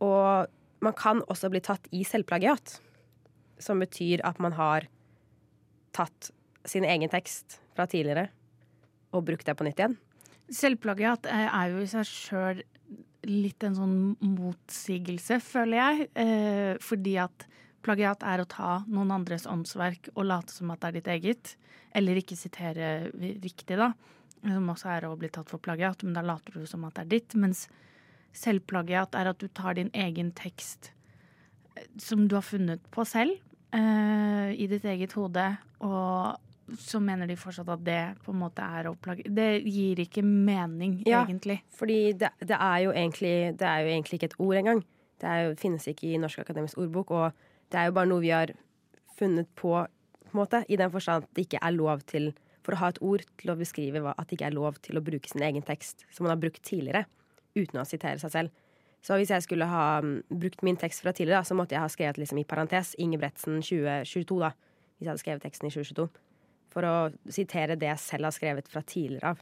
Og 0.01 0.49
man 0.81 0.97
kan 0.97 1.21
også 1.29 1.51
bli 1.53 1.61
tatt 1.61 1.89
i 1.93 2.05
selvplagiat. 2.07 2.79
Som 3.61 3.83
betyr 3.83 4.23
at 4.25 4.39
man 4.41 4.55
har 4.57 4.87
tatt 5.93 6.31
sin 6.67 6.85
egen 6.85 7.09
tekst 7.11 7.59
fra 7.75 7.87
tidligere 7.89 8.29
og 9.11 9.25
brukt 9.27 9.47
det 9.47 9.55
på 9.57 9.65
nytt 9.67 9.81
igjen. 9.81 9.97
Selvplagiat 10.51 11.27
eh, 11.29 11.47
er 11.47 11.73
jo 11.73 11.81
i 11.83 11.89
seg 11.89 12.07
sjøl 12.07 12.61
litt 13.29 13.63
en 13.63 13.77
sånn 13.77 13.97
motsigelse, 14.23 15.39
føler 15.43 15.77
jeg. 15.77 16.07
Eh, 16.23 16.71
fordi 16.81 17.17
at 17.21 17.45
plagiat 17.85 18.23
er 18.27 18.41
å 18.41 18.49
ta 18.49 18.79
noen 18.89 19.13
andres 19.13 19.47
åndsverk 19.49 20.11
og 20.15 20.25
late 20.29 20.53
som 20.55 20.71
at 20.73 20.81
det 20.81 20.89
er 20.89 20.97
ditt 20.97 21.11
eget. 21.15 21.53
Eller 21.97 22.21
ikke 22.21 22.39
sitere 22.39 23.11
riktig, 23.19 23.77
da. 23.77 23.91
Som 24.41 24.71
også 24.73 24.89
er 24.95 25.05
å 25.05 25.17
bli 25.19 25.29
tatt 25.33 25.51
for 25.51 25.61
plagiat, 25.61 26.03
men 26.05 26.15
da 26.17 26.23
later 26.25 26.55
du 26.57 26.65
som 26.69 26.85
at 26.87 26.97
det 26.97 27.05
er 27.05 27.11
ditt. 27.13 27.37
Mens 27.37 27.67
selvplagiat 28.37 29.17
er 29.19 29.29
at 29.31 29.41
du 29.41 29.49
tar 29.51 29.77
din 29.77 29.91
egen 29.93 30.31
tekst 30.37 30.93
eh, 31.75 31.87
som 31.99 32.27
du 32.27 32.37
har 32.39 32.47
funnet 32.47 32.83
på 32.93 33.05
selv, 33.07 33.37
eh, 33.75 34.55
i 34.55 34.69
ditt 34.71 34.87
eget 34.87 35.13
hode, 35.19 35.45
og 35.83 36.50
så 36.79 36.99
mener 37.03 37.27
de 37.27 37.35
fortsatt 37.39 37.69
at 37.73 37.83
det 37.85 37.99
på 38.25 38.33
en 38.33 38.41
måte 38.41 38.63
er 38.63 38.89
å 38.89 38.95
plage... 38.99 39.25
Det 39.27 39.63
gir 39.65 39.99
ikke 40.03 40.23
mening, 40.25 41.01
Ja. 41.07 41.23
egentlig. 41.25 41.61
Fordi 41.75 42.13
det, 42.13 42.31
det, 42.39 42.57
er 42.57 42.77
jo 42.85 42.91
egentlig, 42.91 43.35
det 43.59 43.67
er 43.67 43.85
jo 43.85 43.93
egentlig 43.93 44.19
ikke 44.19 44.29
et 44.31 44.39
ord 44.39 44.59
engang. 44.59 44.83
Det 45.21 45.37
jo, 45.45 45.55
finnes 45.61 45.87
ikke 45.87 46.07
i 46.09 46.19
Norsk 46.21 46.39
akademisk 46.43 46.77
ordbok, 46.81 47.11
og 47.11 47.31
det 47.71 47.79
er 47.79 47.89
jo 47.89 47.97
bare 47.97 48.09
noe 48.09 48.23
vi 48.23 48.33
har 48.33 48.53
funnet 49.17 49.49
på, 49.55 49.75
på 50.25 50.33
en 50.33 50.39
måte, 50.41 50.63
i 50.67 50.79
den 50.79 50.91
forstand 50.93 51.23
at 51.23 51.35
det 51.35 51.47
ikke 51.47 51.61
er 51.61 51.77
lov 51.77 52.05
til 52.09 52.33
For 52.61 52.77
å 52.77 52.77
ha 52.77 52.89
et 52.93 52.99
ord 53.01 53.23
til 53.41 53.49
å 53.49 53.55
beskrive 53.57 54.03
at 54.05 54.27
det 54.29 54.35
ikke 54.37 54.45
er 54.51 54.53
lov 54.53 54.75
til 54.85 54.99
å 54.99 55.01
bruke 55.01 55.25
sin 55.25 55.41
egen 55.41 55.63
tekst 55.65 56.03
som 56.13 56.27
man 56.27 56.35
har 56.35 56.41
brukt 56.43 56.61
tidligere, 56.61 57.07
uten 57.57 57.79
å 57.81 57.85
sitere 57.89 58.21
seg 58.21 58.29
selv. 58.35 58.51
Så 59.01 59.17
hvis 59.17 59.31
jeg 59.33 59.41
skulle 59.41 59.65
ha 59.65 59.99
mm, 60.05 60.29
brukt 60.29 60.61
min 60.61 60.77
tekst 60.77 61.01
fra 61.01 61.09
tidligere, 61.09 61.41
da, 61.41 61.47
så 61.47 61.57
måtte 61.57 61.73
jeg 61.73 61.81
ha 61.81 61.89
skrevet 61.89 62.19
liksom 62.21 62.37
i 62.37 62.45
parentes 62.45 62.93
Ingebretsen 63.01 63.63
2022, 63.65 64.37
da. 64.43 64.51
Hvis 64.97 65.07
jeg 65.07 65.09
hadde 65.09 65.23
skrevet 65.23 65.41
teksten 65.47 65.71
i 65.71 65.73
2022. 65.73 66.05
For 66.71 66.87
å 66.87 66.95
sitere 67.31 67.77
det 67.79 67.89
jeg 67.89 68.03
selv 68.03 68.29
har 68.29 68.35
skrevet 68.35 68.69
fra 68.71 68.83
tidligere 68.87 69.33
av. 69.33 69.41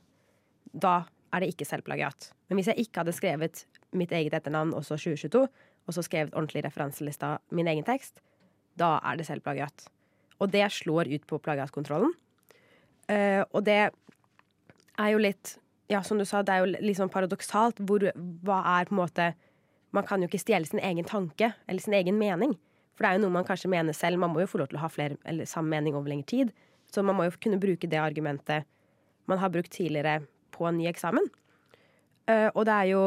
Da 0.70 0.96
er 1.34 1.44
det 1.44 1.52
ikke 1.54 1.68
selvplagiat. 1.68 2.32
Men 2.50 2.60
hvis 2.60 2.72
jeg 2.72 2.86
ikke 2.86 3.04
hadde 3.04 3.14
skrevet 3.14 3.64
mitt 3.98 4.14
eget 4.16 4.36
etternavn 4.38 4.74
også 4.78 4.98
2022, 4.98 5.46
og 5.90 5.96
så 5.96 6.06
skrevet 6.06 6.36
ordentlig 6.36 6.64
referanselista 6.66 7.38
min 7.56 7.70
egen 7.70 7.86
tekst, 7.86 8.22
da 8.78 8.98
er 9.06 9.20
det 9.20 9.28
selvplagiat. 9.30 9.88
Og 10.40 10.52
det 10.54 10.66
slår 10.74 11.10
ut 11.12 11.26
på 11.28 11.40
plagiatkontrollen. 11.44 12.14
Uh, 13.10 13.42
og 13.58 13.64
det 13.66 13.82
er 13.90 15.10
jo 15.14 15.24
litt 15.24 15.58
Ja, 15.90 16.04
som 16.06 16.20
du 16.22 16.26
sa, 16.30 16.44
det 16.46 16.54
er 16.54 16.60
jo 16.62 16.84
litt 16.86 17.00
sånn 17.00 17.10
paradoksalt. 17.10 17.80
Hvor, 17.82 18.04
hva 18.46 18.60
er 18.78 18.86
på 18.86 18.94
en 18.94 19.00
måte 19.00 19.32
Man 19.90 20.06
kan 20.06 20.22
jo 20.22 20.28
ikke 20.30 20.38
stjele 20.38 20.70
sin 20.70 20.82
egen 20.86 21.08
tanke 21.10 21.48
eller 21.66 21.82
sin 21.82 21.96
egen 21.98 22.20
mening. 22.20 22.52
For 22.94 23.02
det 23.02 23.10
er 23.10 23.18
jo 23.18 23.24
noe 23.24 23.34
man 23.40 23.48
kanskje 23.48 23.72
mener 23.74 23.96
selv. 23.98 24.20
Man 24.22 24.30
må 24.36 24.44
jo 24.44 24.52
få 24.52 24.60
lov 24.62 24.70
til 24.70 24.78
å 24.78 24.84
ha 24.84 24.90
flere, 24.94 25.18
eller 25.26 25.50
samme 25.50 25.74
mening 25.74 25.98
over 25.98 26.12
lengre 26.12 26.30
tid. 26.30 26.52
Så 26.90 27.04
man 27.06 27.18
må 27.18 27.28
jo 27.28 27.38
kunne 27.38 27.62
bruke 27.62 27.90
det 27.90 28.02
argumentet 28.02 28.68
man 29.30 29.38
har 29.38 29.52
brukt 29.54 29.72
tidligere 29.72 30.24
på 30.56 30.66
en 30.66 30.80
ny 30.80 30.88
eksamen. 30.90 31.28
Uh, 32.30 32.50
og 32.56 32.66
det 32.66 32.76
er 32.76 32.88
jo 32.92 33.04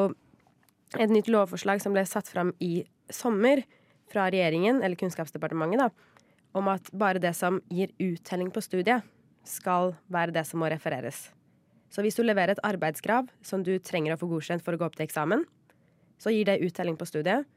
et 1.01 1.11
nytt 1.11 1.31
lovforslag 1.33 1.83
som 1.83 1.95
ble 1.95 2.05
satt 2.07 2.29
fram 2.31 2.53
i 2.63 2.85
sommer 3.13 3.65
fra 4.13 4.29
regjeringen, 4.31 4.83
eller 4.83 4.99
Kunnskapsdepartementet, 5.01 5.81
da, 5.81 6.29
om 6.59 6.69
at 6.69 6.91
bare 6.93 7.23
det 7.23 7.33
som 7.37 7.61
gir 7.73 7.93
uttelling 8.03 8.53
på 8.53 8.63
studiet, 8.65 9.07
skal 9.49 9.97
være 10.13 10.35
det 10.37 10.45
som 10.47 10.61
må 10.63 10.69
refereres. 10.71 11.31
Så 11.93 12.05
hvis 12.05 12.17
du 12.17 12.23
leverer 12.23 12.55
et 12.55 12.65
arbeidskrav 12.65 13.27
som 13.45 13.65
du 13.65 13.75
trenger 13.83 14.15
å 14.15 14.21
få 14.21 14.29
godkjent 14.31 14.63
for 14.65 14.77
å 14.77 14.81
gå 14.81 14.87
opp 14.87 14.95
til 14.99 15.07
eksamen, 15.09 15.43
så 16.23 16.31
gir 16.31 16.47
det 16.47 16.61
uttelling 16.63 16.97
på 17.01 17.09
studiet, 17.09 17.49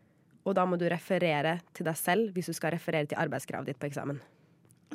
og 0.45 0.55
da 0.57 0.65
må 0.67 0.79
du 0.79 0.87
referere 0.89 1.59
til 1.75 1.87
deg 1.87 1.99
selv 1.99 2.33
hvis 2.33 2.49
du 2.49 2.55
skal 2.57 2.73
referere 2.75 3.09
til 3.09 3.19
arbeidskravet 3.21 3.69
ditt 3.69 3.81
på 3.81 3.89
eksamen. 3.89 4.17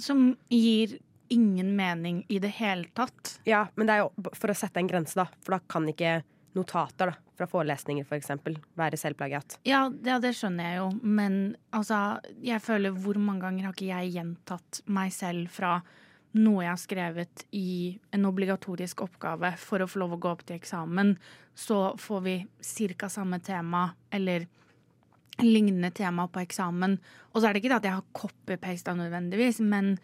Som 0.00 0.34
gir 0.50 0.98
ingen 1.30 1.74
mening 1.78 2.24
i 2.28 2.40
det 2.42 2.50
hele 2.58 2.90
tatt. 2.96 3.36
Ja, 3.48 3.66
men 3.74 3.86
det 3.88 3.96
er 3.96 4.04
jo 4.04 4.34
for 4.34 4.50
å 4.52 4.56
sette 4.58 4.82
en 4.82 4.90
grense, 4.90 5.16
da. 5.18 5.28
For 5.44 5.56
da 5.56 5.60
kan 5.70 5.86
ikke 5.90 6.20
notater 6.58 7.12
da, 7.12 7.14
fra 7.38 7.46
forelesninger 7.46 8.06
for 8.08 8.18
eksempel, 8.18 8.58
være 8.78 8.98
selvplagiat. 8.98 9.60
Ja, 9.68 9.84
ja, 10.04 10.18
det 10.22 10.34
skjønner 10.38 10.66
jeg 10.66 10.80
jo, 10.80 10.90
men 11.06 11.40
altså, 11.76 12.18
jeg 12.42 12.62
føler 12.64 12.96
hvor 12.98 13.18
mange 13.22 13.46
ganger 13.46 13.68
har 13.68 13.76
ikke 13.76 13.90
jeg 13.92 14.14
gjentatt 14.18 14.82
meg 14.90 15.14
selv 15.14 15.50
fra 15.54 15.78
noe 16.38 16.62
jeg 16.62 16.70
har 16.70 16.78
skrevet 16.78 17.44
i 17.58 17.70
en 18.14 18.26
obligatorisk 18.28 19.02
oppgave 19.02 19.50
for 19.58 19.82
å 19.82 19.88
få 19.90 20.02
lov 20.02 20.14
å 20.14 20.20
gå 20.22 20.30
opp 20.30 20.44
til 20.46 20.60
eksamen, 20.60 21.16
så 21.58 21.96
får 21.98 22.20
vi 22.26 22.36
ca. 22.98 23.08
samme 23.10 23.40
tema 23.42 23.88
eller 24.14 24.46
lignende 25.42 25.90
tema 25.90 26.28
på 26.28 26.42
eksamen. 26.42 26.98
Og 27.32 27.40
så 27.40 27.48
er 27.48 27.54
det 27.54 27.62
ikke 27.62 27.72
det 27.72 27.80
at 27.80 27.88
jeg 27.88 27.98
har 27.98 28.14
copy-pasta 28.14 28.94
nødvendigvis, 28.94 29.60
men 29.64 29.96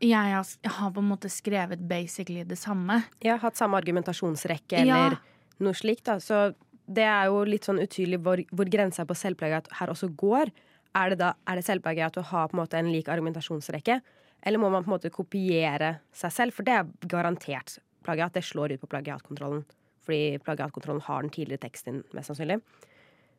jeg 0.00 0.16
har, 0.16 0.46
jeg 0.64 0.72
har, 0.78 0.92
på 0.94 1.02
en 1.02 1.10
måte 1.10 1.30
skrevet 1.32 1.80
basically 1.88 2.44
det 2.48 2.58
samme. 2.58 3.02
Har 3.24 3.42
hatt 3.42 3.58
samme 3.58 3.78
argumentasjonsrekke 3.80 4.80
eller 4.80 5.18
ja. 5.18 5.20
noe 5.64 5.76
slikt. 5.76 6.06
Da. 6.08 6.18
Så 6.24 6.52
det 6.88 7.04
er 7.04 7.28
jo 7.28 7.42
litt 7.48 7.68
sånn 7.68 7.80
utydelig 7.82 8.20
hvor, 8.24 8.42
hvor 8.50 8.70
grensa 8.72 9.04
på 9.08 9.16
selvplagiat 9.18 9.68
her 9.80 9.92
også 9.92 10.10
går. 10.18 10.52
Er 10.96 11.12
det, 11.12 11.18
da, 11.20 11.34
er 11.46 11.60
det 11.60 11.66
selvplagiat 11.66 12.16
å 12.16 12.24
ha 12.30 12.46
på 12.48 12.56
en 12.56 12.62
måte 12.62 12.80
en 12.80 12.90
lik 12.92 13.10
argumentasjonsrekke? 13.12 14.00
Eller 14.46 14.62
må 14.62 14.70
man 14.72 14.86
på 14.86 14.92
en 14.92 14.96
måte 14.96 15.12
kopiere 15.12 15.98
seg 16.16 16.32
selv? 16.34 16.56
For 16.56 16.66
det 16.66 16.78
er 16.78 16.88
garantert 17.10 17.76
plagiat. 18.06 18.34
Det 18.34 18.46
slår 18.46 18.76
ut 18.76 18.84
på 18.84 18.90
plagiatkontrollen. 18.94 19.66
Fordi 20.08 20.38
plagiatkontrollen 20.46 21.04
har 21.04 21.24
den 21.24 21.34
tidligere 21.34 21.66
teksten, 21.66 22.00
mest 22.16 22.32
sannsynlig. 22.32 22.62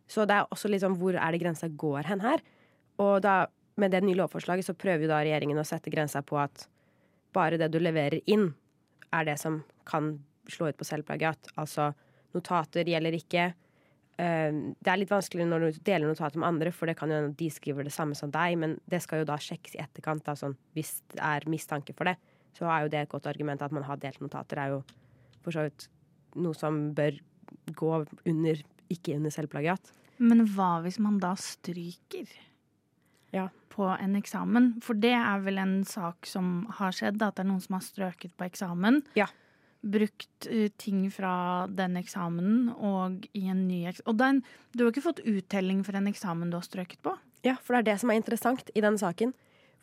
Så 0.09 0.25
det 0.29 0.37
er 0.37 0.49
også 0.53 0.69
litt 0.69 0.83
sånn 0.83 0.97
hvor 1.01 1.17
er 1.17 1.33
det 1.33 1.41
grensa 1.41 1.69
går 1.69 2.05
hen 2.09 2.21
her? 2.21 2.43
Og 3.01 3.21
da, 3.25 3.47
med 3.79 3.93
det 3.93 4.01
nye 4.05 4.17
lovforslaget 4.19 4.67
så 4.67 4.77
prøver 4.77 5.05
jo 5.05 5.11
da 5.11 5.21
regjeringen 5.23 5.59
å 5.61 5.67
sette 5.67 5.91
grensa 5.93 6.21
på 6.25 6.37
at 6.41 6.67
bare 7.35 7.59
det 7.61 7.69
du 7.73 7.79
leverer 7.81 8.21
inn, 8.29 8.49
er 9.13 9.25
det 9.25 9.37
som 9.41 9.61
kan 9.89 10.15
slå 10.49 10.69
ut 10.69 10.77
på 10.77 10.87
selvplagiat. 10.87 11.51
Altså 11.61 11.91
notater 12.35 12.87
gjelder 12.89 13.17
ikke. 13.17 13.45
Eh, 14.19 14.49
det 14.79 14.91
er 14.91 15.01
litt 15.01 15.13
vanskelig 15.13 15.47
når 15.49 15.65
du 15.65 15.79
deler 15.85 16.09
notater 16.09 16.41
med 16.41 16.49
andre, 16.49 16.73
for 16.75 16.89
det 16.89 16.97
kan 16.99 17.11
jo 17.11 17.19
hende 17.19 17.37
de 17.39 17.49
skriver 17.53 17.87
det 17.87 17.93
samme 17.95 18.17
som 18.17 18.33
deg, 18.33 18.57
men 18.61 18.75
det 18.89 19.01
skal 19.05 19.23
jo 19.23 19.29
da 19.29 19.37
sjekkes 19.41 19.77
i 19.77 19.83
etterkant. 19.83 20.25
Da, 20.25 20.35
sånn, 20.39 20.57
hvis 20.77 20.99
det 21.13 21.21
er 21.25 21.47
mistanke 21.49 21.95
for 21.97 22.09
det, 22.09 22.17
så 22.57 22.69
er 22.69 22.85
jo 22.85 22.91
det 22.93 23.03
et 23.03 23.13
godt 23.13 23.29
argument 23.29 23.63
at 23.65 23.75
man 23.75 23.85
har 23.87 24.01
delt 24.01 24.21
notater. 24.23 24.59
er 24.59 24.75
jo 24.75 24.83
for 25.45 25.55
så 25.55 25.69
vidt 25.69 25.87
noe 26.39 26.57
som 26.57 26.89
bør 26.97 27.17
gå 27.77 27.93
under, 28.27 28.61
ikke 28.91 29.15
under 29.15 29.33
selvplagiat. 29.33 29.93
Men 30.19 30.43
hva 30.51 30.79
hvis 30.83 30.99
man 30.99 31.19
da 31.21 31.31
stryker 31.39 32.27
ja. 33.35 33.49
på 33.73 33.89
en 33.93 34.15
eksamen? 34.19 34.71
For 34.85 34.97
det 34.97 35.13
er 35.17 35.43
vel 35.45 35.61
en 35.61 35.77
sak 35.87 36.29
som 36.29 36.65
har 36.79 36.95
skjedd, 36.95 37.21
at 37.21 37.37
det 37.37 37.45
er 37.45 37.51
noen 37.51 37.63
som 37.63 37.77
har 37.79 37.85
strøket 37.85 38.35
på 38.37 38.49
eksamen. 38.49 39.03
Ja 39.19 39.29
brukt 39.81 40.47
uh, 40.51 40.67
ting 40.77 41.05
fra 41.11 41.67
den 41.71 41.97
eksamenen 41.99 42.69
og 42.73 43.25
i 43.33 43.45
en 43.47 43.65
ny 43.67 43.85
eksamen. 43.89 44.09
Og 44.11 44.17
den, 44.19 44.41
du 44.75 44.83
har 44.83 44.91
ikke 44.91 45.05
fått 45.05 45.23
uttelling 45.27 45.83
for 45.87 45.97
en 45.97 46.09
eksamen 46.11 46.51
du 46.51 46.57
har 46.59 46.65
strøket 46.67 47.01
på? 47.05 47.15
Ja, 47.47 47.55
for 47.63 47.75
det 47.75 47.79
er 47.79 47.91
det 47.93 47.99
som 48.01 48.11
er 48.11 48.19
interessant 48.19 48.71
i 48.75 48.83
den 48.83 48.99
saken. 48.99 49.33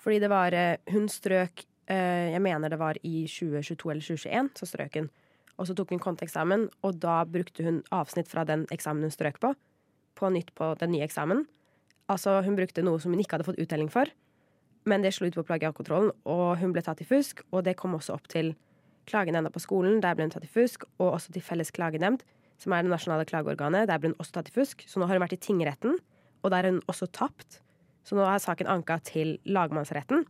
Fordi 0.02 0.20
det 0.20 0.30
var 0.30 0.52
uh, 0.52 0.76
Hun 0.92 1.08
strøk 1.08 1.64
uh, 1.88 2.26
Jeg 2.32 2.42
mener 2.44 2.68
det 2.68 2.80
var 2.80 2.98
i 3.02 3.24
2022 3.24 3.90
eller 3.90 4.04
2021, 4.04 4.50
så 4.60 4.68
strøk 4.68 5.00
hun. 5.00 5.10
Og 5.56 5.68
så 5.68 5.74
tok 5.74 5.94
hun 5.94 6.02
konteksamen, 6.02 6.66
og 6.84 6.98
da 7.00 7.22
brukte 7.24 7.64
hun 7.64 7.80
avsnitt 7.88 8.28
fra 8.28 8.44
den 8.44 8.66
eksamen 8.74 9.06
hun 9.06 9.14
strøk 9.14 9.40
på, 9.40 9.54
på 10.16 10.28
nytt 10.34 10.52
på 10.54 10.74
den 10.82 10.92
nye 10.92 11.06
eksamen. 11.06 11.46
Altså, 12.12 12.38
hun 12.46 12.56
brukte 12.58 12.84
noe 12.86 13.00
som 13.02 13.12
hun 13.14 13.22
ikke 13.22 13.36
hadde 13.36 13.48
fått 13.48 13.60
uttelling 13.62 13.90
for, 13.90 14.10
men 14.86 15.02
det 15.02 15.10
slo 15.16 15.26
ut 15.26 15.34
på 15.34 15.46
plagiatkontrollen, 15.48 16.12
og 16.30 16.60
hun 16.60 16.72
ble 16.74 16.84
tatt 16.86 17.02
i 17.02 17.08
fusk, 17.08 17.42
og 17.50 17.64
det 17.66 17.74
kom 17.80 17.96
også 17.98 18.14
opp 18.14 18.28
til 18.30 18.52
klagenemnda 19.10 19.50
på 19.54 19.62
skolen, 19.62 19.98
der 20.02 20.14
ble 20.14 20.26
hun 20.26 20.34
tatt 20.34 20.46
i 20.46 20.50
fusk, 20.50 20.86
og 21.00 21.16
også 21.16 21.34
til 21.34 21.42
Felles 21.42 21.72
klagenemnd, 21.74 22.22
som 22.62 22.72
er 22.72 22.86
det 22.86 22.92
nasjonale 22.92 23.26
klageorganet, 23.28 23.88
der 23.90 23.98
ble 24.00 24.12
hun 24.12 24.20
også 24.22 24.38
tatt 24.38 24.50
i 24.50 24.54
fusk. 24.54 24.86
Så 24.88 25.00
nå 25.00 25.08
har 25.08 25.18
hun 25.18 25.24
vært 25.26 25.36
i 25.36 25.42
tingretten, 25.42 25.98
og 26.42 26.52
der 26.52 26.62
har 26.62 26.72
hun 26.72 26.82
også 26.90 27.08
tapt. 27.10 27.60
Så 28.06 28.16
nå 28.16 28.24
er 28.24 28.42
saken 28.42 28.70
anka 28.70 28.98
til 29.04 29.36
lagmannsretten. 29.44 30.24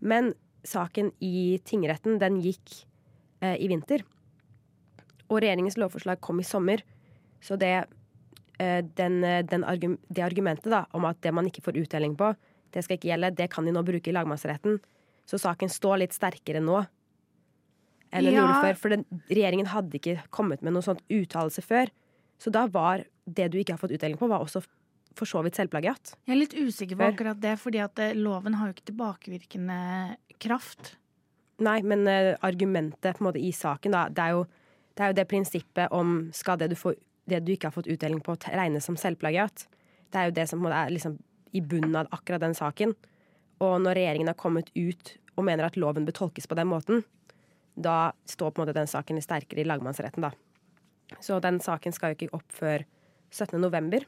Men 0.00 0.34
saken 0.68 1.10
i 1.24 1.58
tingretten, 1.64 2.18
den 2.20 2.38
gikk 2.44 2.82
eh, 3.40 3.56
i 3.56 3.68
vinter. 3.72 4.04
Og 5.30 5.40
regjeringens 5.40 5.78
lovforslag 5.80 6.20
kom 6.20 6.42
i 6.42 6.46
sommer. 6.46 6.84
Så 7.40 7.56
det, 7.60 7.88
den, 8.96 9.20
eh, 9.24 9.42
den 9.46 9.64
argum 9.64 9.98
det 10.08 10.24
argumentet 10.26 10.70
da, 10.72 10.84
om 10.96 11.06
at 11.08 11.20
det 11.24 11.32
man 11.36 11.48
ikke 11.48 11.64
får 11.64 11.78
utdeling 11.80 12.16
på, 12.18 12.32
det 12.74 12.84
skal 12.84 12.98
ikke 12.98 13.10
gjelde, 13.10 13.34
det 13.38 13.50
kan 13.52 13.66
de 13.66 13.74
nå 13.74 13.82
bruke 13.86 14.10
i 14.10 14.14
lagmannsretten. 14.14 14.78
Så 15.28 15.40
saken 15.40 15.70
står 15.70 16.02
litt 16.02 16.16
sterkere 16.16 16.62
nå 16.62 16.82
enn 18.10 18.26
den 18.26 18.34
ja. 18.34 18.42
gjorde 18.42 18.60
før. 18.64 18.78
For 18.82 18.94
den, 18.94 19.06
regjeringen 19.30 19.70
hadde 19.70 19.98
ikke 19.98 20.18
kommet 20.34 20.62
med 20.66 20.74
noen 20.74 20.86
sånn 20.86 21.02
uttalelse 21.14 21.64
før. 21.64 21.90
Så 22.40 22.52
da 22.54 22.66
var 22.70 23.04
det 23.30 23.50
du 23.52 23.58
ikke 23.60 23.76
har 23.76 23.82
fått 23.82 23.94
utdeling 23.94 24.18
på, 24.20 24.30
var 24.30 24.42
også 24.42 24.62
for 25.18 25.28
så 25.28 25.42
vidt 25.44 25.58
selvplagiat. 25.58 26.14
Jeg 26.26 26.34
er 26.34 26.40
litt 26.40 26.56
usikker 26.56 26.98
på 26.98 27.10
akkurat 27.10 27.38
det, 27.42 27.56
fordi 27.60 27.82
at 27.82 27.98
eh, 28.02 28.16
loven 28.16 28.56
har 28.58 28.70
jo 28.70 28.76
ikke 28.76 28.90
tilbakevirkende 28.92 29.80
kraft. 30.42 30.94
Nei, 31.60 31.80
men 31.84 32.06
uh, 32.08 32.38
argumentet 32.46 33.18
på 33.18 33.24
en 33.24 33.28
måte 33.28 33.42
i 33.42 33.50
saken, 33.52 33.92
da, 33.92 34.06
det 34.08 34.24
er, 34.24 34.38
jo, 34.38 34.46
det 34.96 35.04
er 35.04 35.12
jo 35.12 35.18
det 35.18 35.26
prinsippet 35.28 35.96
om 35.96 36.14
skal 36.36 36.60
det 36.62 36.70
du, 36.72 36.76
får, 36.78 36.96
det 37.30 37.42
du 37.46 37.54
ikke 37.54 37.70
har 37.70 37.76
fått 37.76 37.90
utdeling 37.90 38.20
på, 38.24 38.36
regnes 38.50 38.86
som 38.86 38.98
selvplagiat. 38.98 39.66
Det 40.10 40.18
er 40.18 40.28
jo 40.28 40.36
det 40.36 40.46
som 40.50 40.66
er 40.66 40.92
liksom, 40.92 41.16
i 41.56 41.62
bunnen 41.62 41.96
av 42.02 42.10
akkurat 42.14 42.42
den 42.42 42.56
saken. 42.58 42.94
Og 43.60 43.80
når 43.84 43.98
regjeringen 43.98 44.30
har 44.30 44.38
kommet 44.40 44.70
ut 44.74 45.16
og 45.36 45.46
mener 45.46 45.68
at 45.68 45.78
loven 45.80 46.06
bør 46.06 46.16
tolkes 46.22 46.48
på 46.50 46.58
den 46.58 46.70
måten, 46.70 47.04
da 47.80 48.12
står 48.28 48.50
på 48.50 48.60
en 48.60 48.66
måte 48.66 48.76
den 48.76 48.90
saken 48.90 49.20
sterkere 49.22 49.62
i 49.62 49.68
lagmannsretten, 49.68 50.24
da. 50.26 50.32
Så 51.20 51.40
den 51.42 51.58
saken 51.62 51.94
skal 51.94 52.12
jo 52.12 52.18
ikke 52.18 52.36
opp 52.38 52.54
før 52.54 52.84
17. 53.30 53.58
november. 53.60 54.04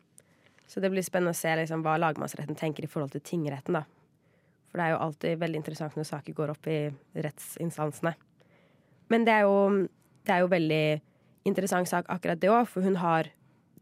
Så 0.67 0.81
det 0.81 0.91
blir 0.93 1.05
spennende 1.05 1.35
å 1.35 1.39
se 1.39 1.53
liksom, 1.59 1.83
hva 1.85 1.99
lagmannsretten 2.01 2.59
tenker 2.59 2.87
i 2.87 2.91
forhold 2.91 3.15
til 3.15 3.25
tingretten, 3.27 3.79
da. 3.81 3.85
For 4.71 4.81
det 4.81 4.85
er 4.87 4.95
jo 4.95 5.01
alltid 5.05 5.41
veldig 5.43 5.59
interessant 5.61 5.97
når 5.99 6.09
saker 6.09 6.37
går 6.37 6.55
opp 6.55 6.69
i 6.73 6.79
rettsinstansene. 7.27 8.15
Men 9.13 9.27
det 9.29 9.35
er 9.35 9.43
jo, 9.45 9.57
det 10.25 10.33
er 10.33 10.45
jo 10.45 10.53
veldig 10.53 10.85
interessant 11.49 11.89
sak 11.91 12.09
akkurat 12.13 12.41
det 12.41 12.51
òg, 12.53 12.67
for 12.71 12.85
hun 12.85 12.99
har 13.03 13.31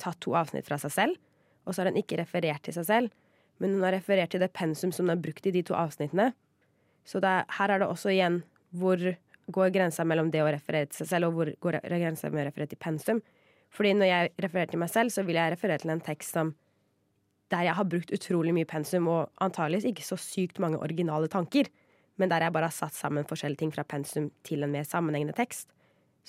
tatt 0.01 0.21
to 0.25 0.35
avsnitt 0.39 0.69
fra 0.69 0.79
seg 0.81 0.95
selv, 0.95 1.19
og 1.67 1.75
så 1.75 1.83
har 1.83 1.91
hun 1.91 2.01
ikke 2.01 2.21
referert 2.21 2.65
til 2.65 2.77
seg 2.77 2.87
selv, 2.89 3.17
men 3.61 3.77
hun 3.77 3.85
har 3.85 3.95
referert 3.99 4.33
til 4.33 4.41
det 4.41 4.53
pensum 4.57 4.93
som 4.93 5.07
hun 5.07 5.15
har 5.15 5.21
brukt 5.23 5.47
i 5.47 5.53
de 5.53 5.63
to 5.67 5.77
avsnittene. 5.77 6.31
Så 7.05 7.21
det, 7.21 7.35
her 7.59 7.75
er 7.75 7.83
det 7.83 7.91
også 7.91 8.13
igjen 8.15 8.41
hvor 8.77 9.01
går 9.51 9.73
grensa 9.75 10.07
mellom 10.07 10.31
det 10.33 10.43
å 10.45 10.49
referere 10.49 10.89
til 10.89 11.03
seg 11.03 11.13
selv, 11.13 11.29
og 11.29 11.37
hvor 11.37 11.53
går 11.67 11.81
grensa 11.85 12.31
med 12.31 12.45
å 12.45 12.49
referere 12.49 12.73
til 12.73 12.81
pensum? 12.81 13.21
Fordi 13.71 13.93
når 13.99 14.11
jeg 14.11 14.33
refererer 14.43 14.73
til 14.73 14.83
meg 14.83 14.91
selv, 14.91 15.15
så 15.15 15.25
vil 15.27 15.39
jeg 15.39 15.55
referere 15.55 15.83
til 15.83 15.93
en 15.95 16.03
tekst 16.05 16.37
som 16.37 16.55
der 17.51 17.67
jeg 17.67 17.75
har 17.75 17.87
brukt 17.91 18.13
utrolig 18.15 18.55
mye 18.55 18.69
pensum, 18.69 19.09
og 19.11 19.31
antageligvis 19.43 19.89
ikke 19.91 20.07
så 20.07 20.19
sykt 20.21 20.61
mange 20.63 20.79
originale 20.79 21.27
tanker, 21.31 21.67
men 22.21 22.31
der 22.31 22.45
jeg 22.45 22.55
bare 22.55 22.69
har 22.71 22.77
satt 22.77 22.95
sammen 22.95 23.27
forskjellige 23.27 23.65
ting 23.65 23.73
fra 23.75 23.83
pensum 23.83 24.29
til 24.47 24.63
en 24.63 24.71
mer 24.71 24.87
sammenhengende 24.87 25.35
tekst. 25.35 25.67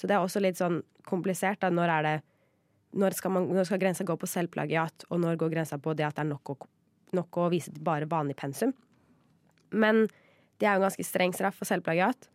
Så 0.01 0.09
det 0.09 0.17
er 0.17 0.23
også 0.25 0.41
litt 0.41 0.57
sånn 0.57 0.79
komplisert. 1.05 1.61
Da. 1.61 1.69
Når 1.69 1.91
det 2.01 2.15
når 2.97 3.15
skal, 3.15 3.31
man, 3.31 3.65
skal 3.65 3.79
grensa 3.79 4.03
gå 4.03 4.17
på 4.19 4.27
selvplagiat, 4.27 5.05
og 5.13 5.21
når 5.21 5.37
går 5.39 5.53
grensa 5.53 5.77
på 5.79 5.93
det 5.95 6.07
at 6.07 6.17
det 6.17 6.25
er 6.25 6.31
nok 6.33 6.51
å, 6.51 6.55
nok 7.15 7.37
å 7.39 7.47
vise 7.53 7.71
bare 7.79 8.09
vanlig 8.09 8.35
pensum? 8.41 8.73
Men 9.71 10.07
det 10.59 10.67
er 10.67 10.75
jo 10.75 10.83
ganske 10.83 11.05
streng 11.05 11.35
straff 11.37 11.61
for 11.61 11.69
selvplagiat. 11.69 12.27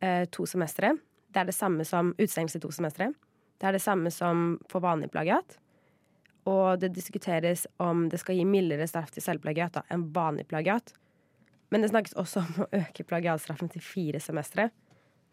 Eh, 0.00 0.24
to 0.32 0.46
semestre. 0.48 0.94
Det 1.28 1.42
er 1.42 1.50
det 1.50 1.56
samme 1.56 1.84
som 1.84 2.14
utestengelse 2.16 2.62
to 2.62 2.70
semestre. 2.72 3.10
Det 3.58 3.68
er 3.68 3.74
det 3.76 3.82
samme 3.82 4.10
som 4.14 4.54
for 4.70 4.84
vanlig 4.84 5.10
plagiat. 5.12 5.58
Og 6.48 6.78
det 6.80 6.94
diskuteres 6.96 7.66
om 7.82 8.06
det 8.08 8.22
skal 8.22 8.38
gi 8.38 8.46
mildere 8.48 8.86
straff 8.88 9.12
til 9.12 9.26
selvplagiat 9.26 9.76
da, 9.76 9.84
enn 9.92 10.06
vanlig 10.14 10.46
plagiat. 10.48 10.94
Men 11.68 11.84
det 11.84 11.90
snakkes 11.92 12.16
også 12.16 12.40
om 12.46 12.62
å 12.64 12.68
øke 12.80 13.04
plagiatstraffen 13.04 13.68
til 13.74 13.84
fire 13.84 14.22
semestre. 14.24 14.70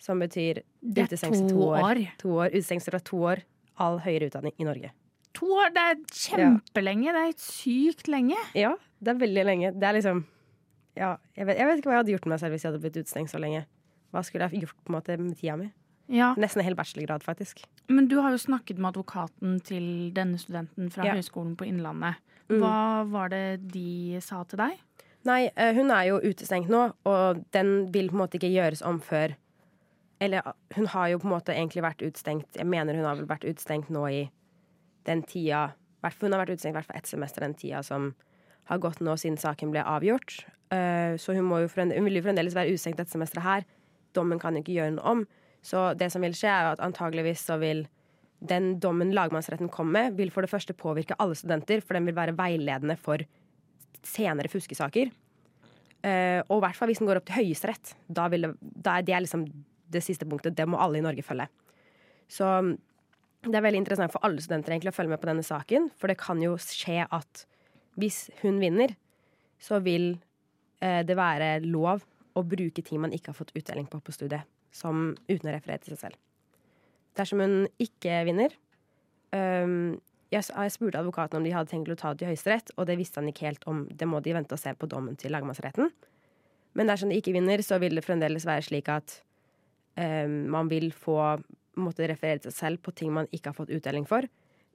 Som 0.02 0.20
betyr 0.20 0.62
utestengelse 0.84 1.48
to 1.50 1.68
år. 1.72 2.04
To 2.22 2.36
år. 2.42 2.52
Utestengelse 2.54 2.92
fra 2.92 3.00
to 3.00 3.18
år. 3.32 3.44
All 3.82 4.00
høyere 4.04 4.30
utdanning 4.30 4.54
i 4.60 4.68
Norge. 4.68 4.92
To 5.36 5.50
år, 5.60 5.72
det 5.76 5.84
er 5.84 5.96
kjempelenge. 6.16 7.12
Det 7.16 7.24
er 7.28 7.34
sykt 7.42 8.08
lenge. 8.12 8.38
Ja, 8.56 8.76
det 9.04 9.16
er 9.16 9.20
veldig 9.20 9.46
lenge. 9.46 9.72
Det 9.76 9.84
er 9.90 9.98
liksom 10.00 10.26
Ja, 10.96 11.18
jeg 11.36 11.46
vet, 11.50 11.58
jeg 11.60 11.68
vet 11.68 11.80
ikke 11.82 11.90
hva 11.90 11.96
jeg 11.98 12.04
hadde 12.06 12.12
gjort 12.14 12.26
med 12.26 12.32
meg 12.32 12.40
selv 12.40 12.54
hvis 12.56 12.64
jeg 12.64 12.72
hadde 12.72 12.84
blitt 12.86 13.00
utestengt 13.02 13.32
så 13.34 13.40
lenge. 13.44 13.66
Hva 14.16 14.22
skulle 14.24 14.48
jeg 14.48 14.62
gjort 14.64 14.78
på 14.86 14.94
en 14.94 14.96
måte 14.96 15.18
med 15.20 15.36
tida 15.36 15.58
mi? 15.60 15.72
Ja, 16.08 16.30
Nesten 16.40 16.62
en 16.62 16.68
hel 16.70 16.76
bachelorgrad, 16.78 17.24
faktisk. 17.26 17.64
Men 17.90 18.08
du 18.08 18.20
har 18.22 18.32
jo 18.32 18.38
snakket 18.40 18.78
med 18.78 18.94
advokaten 18.94 19.58
til 19.66 20.12
denne 20.16 20.38
studenten 20.40 20.92
fra 20.94 21.04
Ja. 21.04 21.16
Høgskolen 21.18 21.58
på 21.58 21.66
Innlandet. 21.68 22.16
Mm. 22.48 22.60
Hva 22.62 23.10
var 23.10 23.30
det 23.30 23.68
de 23.74 24.22
sa 24.22 24.44
til 24.46 24.58
deg? 24.62 24.78
Nei, 25.26 25.50
eh, 25.58 25.74
hun 25.74 25.90
er 25.92 26.04
jo 26.12 26.20
utestengt 26.22 26.70
nå, 26.70 26.94
og 27.10 27.44
den 27.52 27.92
vil 27.92 28.08
på 28.10 28.14
en 28.14 28.22
måte 28.22 28.38
ikke 28.38 28.54
gjøres 28.54 28.84
om 28.86 29.02
før 29.02 29.34
Eller 30.26 30.46
hun 30.76 30.90
har 30.94 31.12
jo 31.12 31.20
på 31.22 31.30
en 31.30 31.36
måte 31.36 31.54
egentlig 31.54 31.84
vært 31.86 32.04
utstengt 32.08 32.58
Jeg 32.58 32.68
mener 32.70 32.98
hun 32.98 33.06
har 33.08 33.20
vel 33.20 33.30
vært 33.30 33.46
utstengt 33.50 33.92
nå 33.94 34.06
i 34.10 34.24
den 35.06 35.22
tida 35.28 35.68
Hun 36.02 36.34
har 36.34 36.42
vært 36.44 36.56
utstengt 36.56 36.74
i 36.74 36.78
hvert 36.80 36.90
fall 36.90 37.00
ett 37.00 37.10
semester 37.10 37.46
den 37.46 37.56
tida 37.58 37.84
som 37.86 38.14
har 38.70 38.82
gått 38.82 39.02
nå 39.06 39.14
siden 39.22 39.38
saken 39.38 39.70
ble 39.74 39.84
avgjort. 39.86 40.40
Eh, 40.74 41.14
Så 41.22 41.36
hun, 41.38 41.50
jo 41.62 41.68
fremde, 41.70 41.98
hun 41.98 42.08
vil 42.08 42.18
jo 42.18 42.24
fremdeles 42.26 42.56
være 42.58 42.74
utstengt 42.74 42.98
dette 42.98 43.14
semesteret 43.14 43.46
her. 43.46 43.66
Dommen 44.18 44.40
kan 44.42 44.56
jo 44.58 44.64
ikke 44.64 44.74
gjøre 44.80 44.96
noe 44.96 45.12
om. 45.12 45.22
Så 45.62 45.94
det 45.98 46.12
som 46.14 46.26
vil 46.26 46.34
skje, 46.34 46.50
er 46.50 46.72
at 46.72 46.82
antageligvis 46.82 47.44
så 47.46 47.60
vil 47.62 47.84
den 48.42 48.80
dommen 48.82 49.14
lagmannsretten 49.14 49.70
kom 49.74 49.92
med, 49.94 50.18
vil 50.18 50.32
for 50.34 50.46
det 50.46 50.50
første 50.50 50.74
påvirke 50.78 51.18
alle 51.22 51.38
studenter, 51.38 51.82
for 51.82 51.98
den 51.98 52.10
vil 52.10 52.18
være 52.18 52.36
veiledende 52.38 52.98
for 52.98 53.22
senere 54.06 54.50
fuskesaker. 54.50 55.14
Eh, 56.06 56.42
og 56.46 56.60
i 56.60 56.64
hvert 56.66 56.78
fall 56.78 56.92
hvis 56.92 57.02
den 57.02 57.10
går 57.10 57.22
opp 57.22 57.30
til 57.30 57.40
Høyesterett. 57.40 57.96
Da, 58.10 58.28
da 58.30 58.98
er 59.00 59.08
det 59.08 59.24
liksom 59.26 59.48
det 59.92 60.02
siste 60.04 60.28
punktet. 60.30 60.56
Det 60.58 60.68
må 60.70 60.80
alle 60.82 61.00
i 61.00 61.06
Norge 61.06 61.26
følge. 61.26 61.48
Så 62.32 62.46
mm, 62.46 62.74
det 63.46 63.60
er 63.60 63.66
veldig 63.66 63.84
interessant 63.84 64.14
for 64.14 64.26
alle 64.26 64.42
studenter 64.42 64.74
egentlig 64.74 64.94
å 64.94 64.98
følge 64.98 65.14
med 65.14 65.22
på 65.22 65.30
denne 65.30 65.46
saken. 65.46 65.90
For 66.00 66.12
det 66.12 66.20
kan 66.22 66.42
jo 66.44 66.56
skje 66.62 67.04
at 67.06 67.46
hvis 68.00 68.26
hun 68.42 68.60
vinner, 68.64 68.96
så 69.62 69.80
vil 69.84 70.16
eh, 70.84 71.02
det 71.08 71.16
være 71.18 71.60
lov 71.64 72.04
å 72.36 72.44
bruke 72.44 72.84
ting 72.84 73.00
man 73.04 73.14
ikke 73.16 73.32
har 73.32 73.38
fått 73.38 73.56
utdeling 73.56 73.88
på 73.88 74.02
på 74.04 74.16
studiet, 74.16 74.44
som, 74.76 75.14
uten 75.30 75.50
å 75.50 75.56
referere 75.56 75.84
til 75.84 75.96
seg 75.96 76.10
selv. 76.10 76.20
Dersom 77.16 77.40
hun 77.40 77.56
ikke 77.80 78.18
vinner 78.28 78.52
um, 79.32 79.96
jeg, 80.34 80.44
jeg 80.50 80.74
spurte 80.74 81.00
advokaten 81.00 81.40
om 81.40 81.46
de 81.46 81.54
hadde 81.56 81.72
tenkt 81.72 81.92
å 81.94 81.98
ta 82.00 82.12
det 82.12 82.24
til 82.24 82.32
Høyesterett, 82.34 82.74
og 82.76 82.90
det 82.90 82.98
visste 83.00 83.22
han 83.22 83.30
ikke 83.32 83.48
helt 83.48 83.64
om. 83.72 83.86
Det 83.88 84.08
må 84.10 84.20
de 84.24 84.34
vente 84.36 84.56
og 84.56 84.62
se 84.62 84.74
på 84.76 84.90
dommen 84.92 85.16
til 85.20 85.32
lagmannsretten. 85.36 85.94
Men 86.76 86.92
dersom 86.92 87.12
de 87.12 87.20
ikke 87.22 87.36
vinner, 87.36 87.62
så 87.64 87.80
vil 87.80 87.96
det 87.96 88.04
fremdeles 88.04 88.48
være 88.48 88.66
slik 88.68 88.90
at 88.92 89.22
man 89.96 90.68
vil 90.68 90.90
få 90.92 91.16
måtte 91.80 92.08
referere 92.08 92.44
seg 92.46 92.56
selv 92.56 92.82
på 92.84 92.94
ting 92.96 93.14
man 93.16 93.30
ikke 93.32 93.52
har 93.52 93.58
fått 93.58 93.72
utdeling 93.76 94.08
for. 94.10 94.28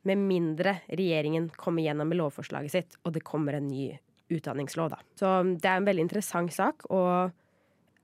Med 0.08 0.20
mindre 0.20 0.78
regjeringen 0.88 1.50
kommer 1.60 1.84
gjennom 1.84 2.08
med 2.08 2.20
lovforslaget 2.20 2.72
sitt, 2.72 2.96
og 3.04 3.14
det 3.16 3.24
kommer 3.26 3.58
en 3.58 3.68
ny 3.68 3.90
utdanningslov. 4.32 4.94
Da. 4.94 5.00
Så 5.18 5.32
det 5.60 5.68
er 5.68 5.80
en 5.80 5.88
veldig 5.88 6.06
interessant 6.06 6.54
sak, 6.54 6.86
og 6.88 7.32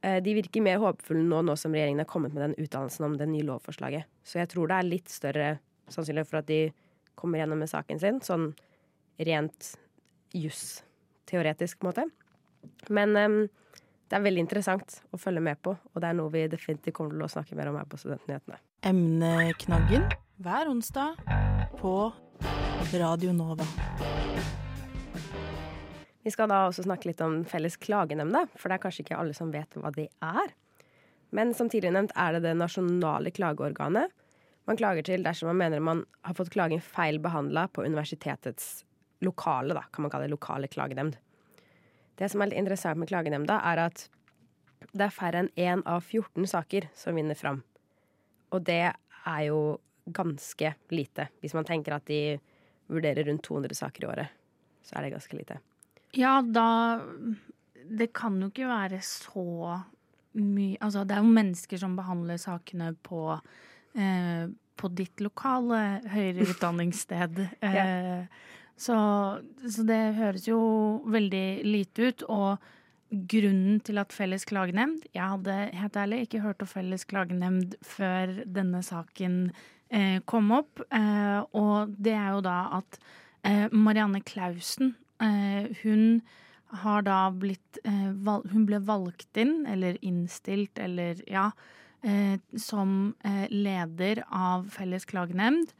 eh, 0.02 0.18
de 0.24 0.35
virker 0.37 0.64
mer 0.64 0.81
håpefulle 0.83 1.24
nå, 1.24 1.42
nå 1.46 1.57
som 1.61 1.74
regjeringen 1.76 2.02
har 2.05 2.11
kommet 2.11 2.35
med 2.37 2.48
den 2.48 2.59
utdannelsen 2.66 3.09
om 3.09 3.16
det 3.20 3.29
nye 3.31 3.46
lovforslaget. 3.48 4.09
Så 4.26 4.42
jeg 4.42 4.52
tror 4.52 4.68
det 4.68 4.81
er 4.81 4.90
litt 4.90 5.12
større 5.12 5.50
sannsynlighet 5.92 6.31
for 6.31 6.42
at 6.42 6.50
de 6.50 6.61
kommer 7.16 7.40
gjennom 7.40 7.62
med 7.62 7.72
saken 7.72 8.02
sin, 8.02 8.20
sånn 8.24 8.50
rent 9.24 9.72
juss-teoretisk 10.37 11.81
på 11.81 11.88
måte. 11.88 12.09
Men 12.92 13.16
em, 13.16 13.38
det 14.07 14.19
er 14.19 14.23
veldig 14.23 14.42
interessant 14.45 15.01
å 15.11 15.19
følge 15.19 15.42
med 15.42 15.59
på, 15.62 15.73
og 15.75 16.03
det 16.03 16.11
er 16.11 16.16
noe 16.19 16.31
vi 16.31 16.45
definitivt 16.51 16.95
kommer 16.95 17.16
til 17.16 17.27
å 17.27 17.31
snakke 17.33 17.57
mer 17.59 17.73
om 17.73 17.79
her 17.81 17.88
på 17.90 17.99
Studentnyhetene. 17.99 18.61
Emneknaggen 18.87 20.07
hver 20.42 20.71
onsdag 20.71 21.19
på 21.81 21.95
Radio 22.92 23.33
Nova. 23.35 23.66
Vi 26.23 26.31
skal 26.35 26.51
da 26.51 26.64
også 26.69 26.85
snakke 26.87 27.11
litt 27.11 27.23
om 27.23 27.40
Felles 27.47 27.79
klagenemnda, 27.83 28.45
for 28.55 28.71
det 28.71 28.79
er 28.79 28.85
kanskje 28.85 29.05
ikke 29.07 29.19
alle 29.19 29.35
som 29.35 29.51
vet 29.55 29.75
hva 29.79 29.90
det 29.95 30.09
er. 30.23 30.55
Men 31.35 31.53
som 31.55 31.71
tidligere 31.71 31.99
nevnt 31.99 32.14
er 32.19 32.37
det 32.37 32.45
det 32.47 32.55
nasjonale 32.59 33.35
klageorganet 33.35 34.14
man 34.66 34.79
klager 34.79 35.07
til 35.07 35.23
dersom 35.23 35.53
man 35.53 35.61
mener 35.61 35.83
man 35.83 36.03
har 36.27 36.35
fått 36.35 36.51
klagen 36.51 36.83
feil 36.83 37.21
behandla 37.23 37.69
på 37.71 37.85
universitetets 37.87 38.85
lokale, 39.23 39.75
da, 39.75 39.85
kan 39.95 40.03
man 40.03 40.11
kalle 40.11 40.27
det 40.27 40.35
lokale 40.35 40.71
klagenemnd. 40.71 41.14
Det 42.16 42.29
som 42.33 42.42
er 42.42 42.50
litt 42.50 42.61
interessant 42.61 43.00
med 43.00 43.11
klagenemnda, 43.11 43.59
er 43.72 43.87
at 43.88 44.07
det 44.96 45.09
er 45.09 45.14
færre 45.14 45.42
enn 45.44 45.50
én 45.57 45.83
av 45.88 46.05
14 46.05 46.46
saker 46.48 46.88
som 46.96 47.16
vinner 47.16 47.38
fram. 47.38 47.62
Og 48.55 48.64
det 48.64 48.85
er 49.26 49.42
jo 49.48 49.61
ganske 50.07 50.72
lite. 50.94 51.29
Hvis 51.42 51.57
man 51.57 51.66
tenker 51.66 51.96
at 51.96 52.07
de 52.09 52.38
vurderer 52.87 53.26
rundt 53.26 53.44
200 53.44 53.74
saker 53.74 54.05
i 54.05 54.11
året, 54.11 54.37
så 54.87 54.96
er 54.96 55.07
det 55.07 55.16
ganske 55.16 55.37
lite. 55.37 55.59
Ja, 56.16 56.40
da 56.40 57.02
Det 57.87 58.12
kan 58.14 58.40
jo 58.40 58.48
ikke 58.48 58.66
være 58.66 59.00
så 59.02 59.83
mye 60.37 60.76
Altså, 60.81 61.05
det 61.05 61.16
er 61.16 61.22
jo 61.22 61.33
mennesker 61.33 61.79
som 61.79 61.96
behandler 61.96 62.37
sakene 62.37 62.94
på 63.02 63.40
eh, 63.96 64.48
på 64.76 64.90
ditt 64.92 65.22
lokale 65.24 66.02
høyere 66.12 66.44
utdanningssted. 66.50 67.40
Eh, 67.64 68.26
så, 68.77 68.97
så 69.65 69.85
det 69.89 70.01
høres 70.19 70.49
jo 70.49 70.61
veldig 71.09 71.47
lite 71.65 72.11
ut. 72.11 72.27
Og 72.29 72.73
grunnen 73.31 73.79
til 73.87 74.01
at 74.03 74.11
Felles 74.15 74.45
klagenemnd 74.49 75.05
Jeg 75.15 75.23
hadde 75.23 75.55
helt 75.79 75.97
ærlig 75.97 76.25
ikke 76.25 76.43
hørt 76.43 76.62
om 76.65 76.71
Felles 76.71 77.07
klagenemnd 77.07 77.77
før 77.87 78.33
denne 78.45 78.83
saken 78.85 79.53
eh, 79.91 80.19
kom 80.27 80.51
opp. 80.57 80.83
Eh, 80.91 81.41
og 81.57 81.95
det 81.97 82.17
er 82.19 82.35
jo 82.35 82.43
da 82.45 82.59
at 82.81 82.99
eh, 83.47 83.67
Marianne 83.73 84.21
Klausen, 84.27 84.97
eh, 85.23 85.71
hun 85.85 86.21
har 86.83 87.07
da 87.07 87.31
blitt 87.31 87.79
eh, 87.87 88.11
Hun 88.51 88.67
ble 88.67 88.83
valgt 88.83 89.39
inn, 89.39 89.61
eller 89.71 89.99
innstilt, 90.03 90.79
eller 90.83 91.23
ja, 91.31 91.53
eh, 92.03 92.37
som 92.59 93.15
leder 93.49 94.25
av 94.27 94.67
Felles 94.75 95.07
klagenemnd. 95.07 95.71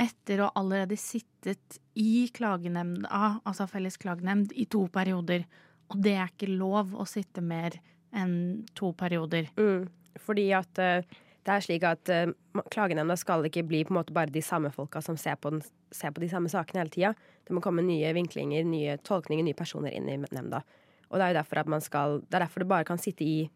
Etter 0.00 0.40
å 0.44 0.50
allerede 0.56 0.96
sittet 0.96 1.80
i 1.98 2.26
klagenemnda, 2.32 3.40
altså 3.44 3.66
Felles 3.68 3.98
klagenemnd, 4.00 4.54
i 4.56 4.64
to 4.70 4.86
perioder. 4.92 5.44
Og 5.92 6.00
det 6.04 6.14
er 6.16 6.30
ikke 6.30 6.48
lov 6.52 6.94
å 6.96 7.04
sitte 7.08 7.42
mer 7.44 7.76
enn 8.16 8.64
to 8.78 8.94
perioder. 8.96 9.50
Mm. 9.60 9.90
Fordi 10.24 10.46
at 10.56 10.80
uh, 10.80 11.18
det 11.46 11.52
er 11.52 11.64
slik 11.64 11.84
at 11.86 12.12
uh, 12.12 12.32
klagenemnda 12.72 13.16
skal 13.20 13.44
ikke 13.46 13.66
bli 13.68 13.82
på 13.84 13.94
en 13.94 14.00
måte 14.00 14.16
bare 14.16 14.32
de 14.32 14.42
samme 14.44 14.72
folka 14.74 15.02
som 15.04 15.18
ser 15.20 15.36
på, 15.40 15.52
den, 15.52 15.62
ser 15.94 16.14
på 16.16 16.24
de 16.24 16.30
samme 16.32 16.50
sakene 16.52 16.82
hele 16.82 16.94
tida. 16.94 17.12
Det 17.46 17.56
må 17.56 17.62
komme 17.64 17.84
nye 17.84 18.14
vinklinger, 18.16 18.64
nye 18.66 18.96
tolkninger, 19.06 19.46
nye 19.46 19.58
personer 19.58 19.94
inn 19.96 20.08
i 20.08 20.18
nemnda. 20.20 20.62
Og 21.10 21.18
det 21.18 21.26
er 21.26 21.34
jo 21.34 21.40
derfor 21.40 21.62
at 21.62 21.70
man 21.70 21.82
skal 21.82 22.20
Det 22.22 22.38
er 22.38 22.44
derfor 22.46 22.62
du 22.62 22.70
bare 22.70 22.86
kan 22.86 23.00
sitte 23.02 23.26
i 23.26 23.50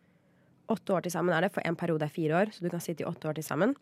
åtte 0.72 0.94
år 0.96 1.04
til 1.04 1.12
sammen, 1.12 1.34
er 1.36 1.44
det, 1.44 1.52
for 1.54 1.64
en 1.64 1.76
periode 1.76 2.06
er 2.06 2.12
fire 2.12 2.40
år, 2.40 2.52
så 2.52 2.64
du 2.64 2.70
kan 2.72 2.82
sitte 2.82 3.04
i 3.04 3.08
åtte 3.08 3.28
år 3.28 3.36
til 3.36 3.44
sammen. 3.44 3.74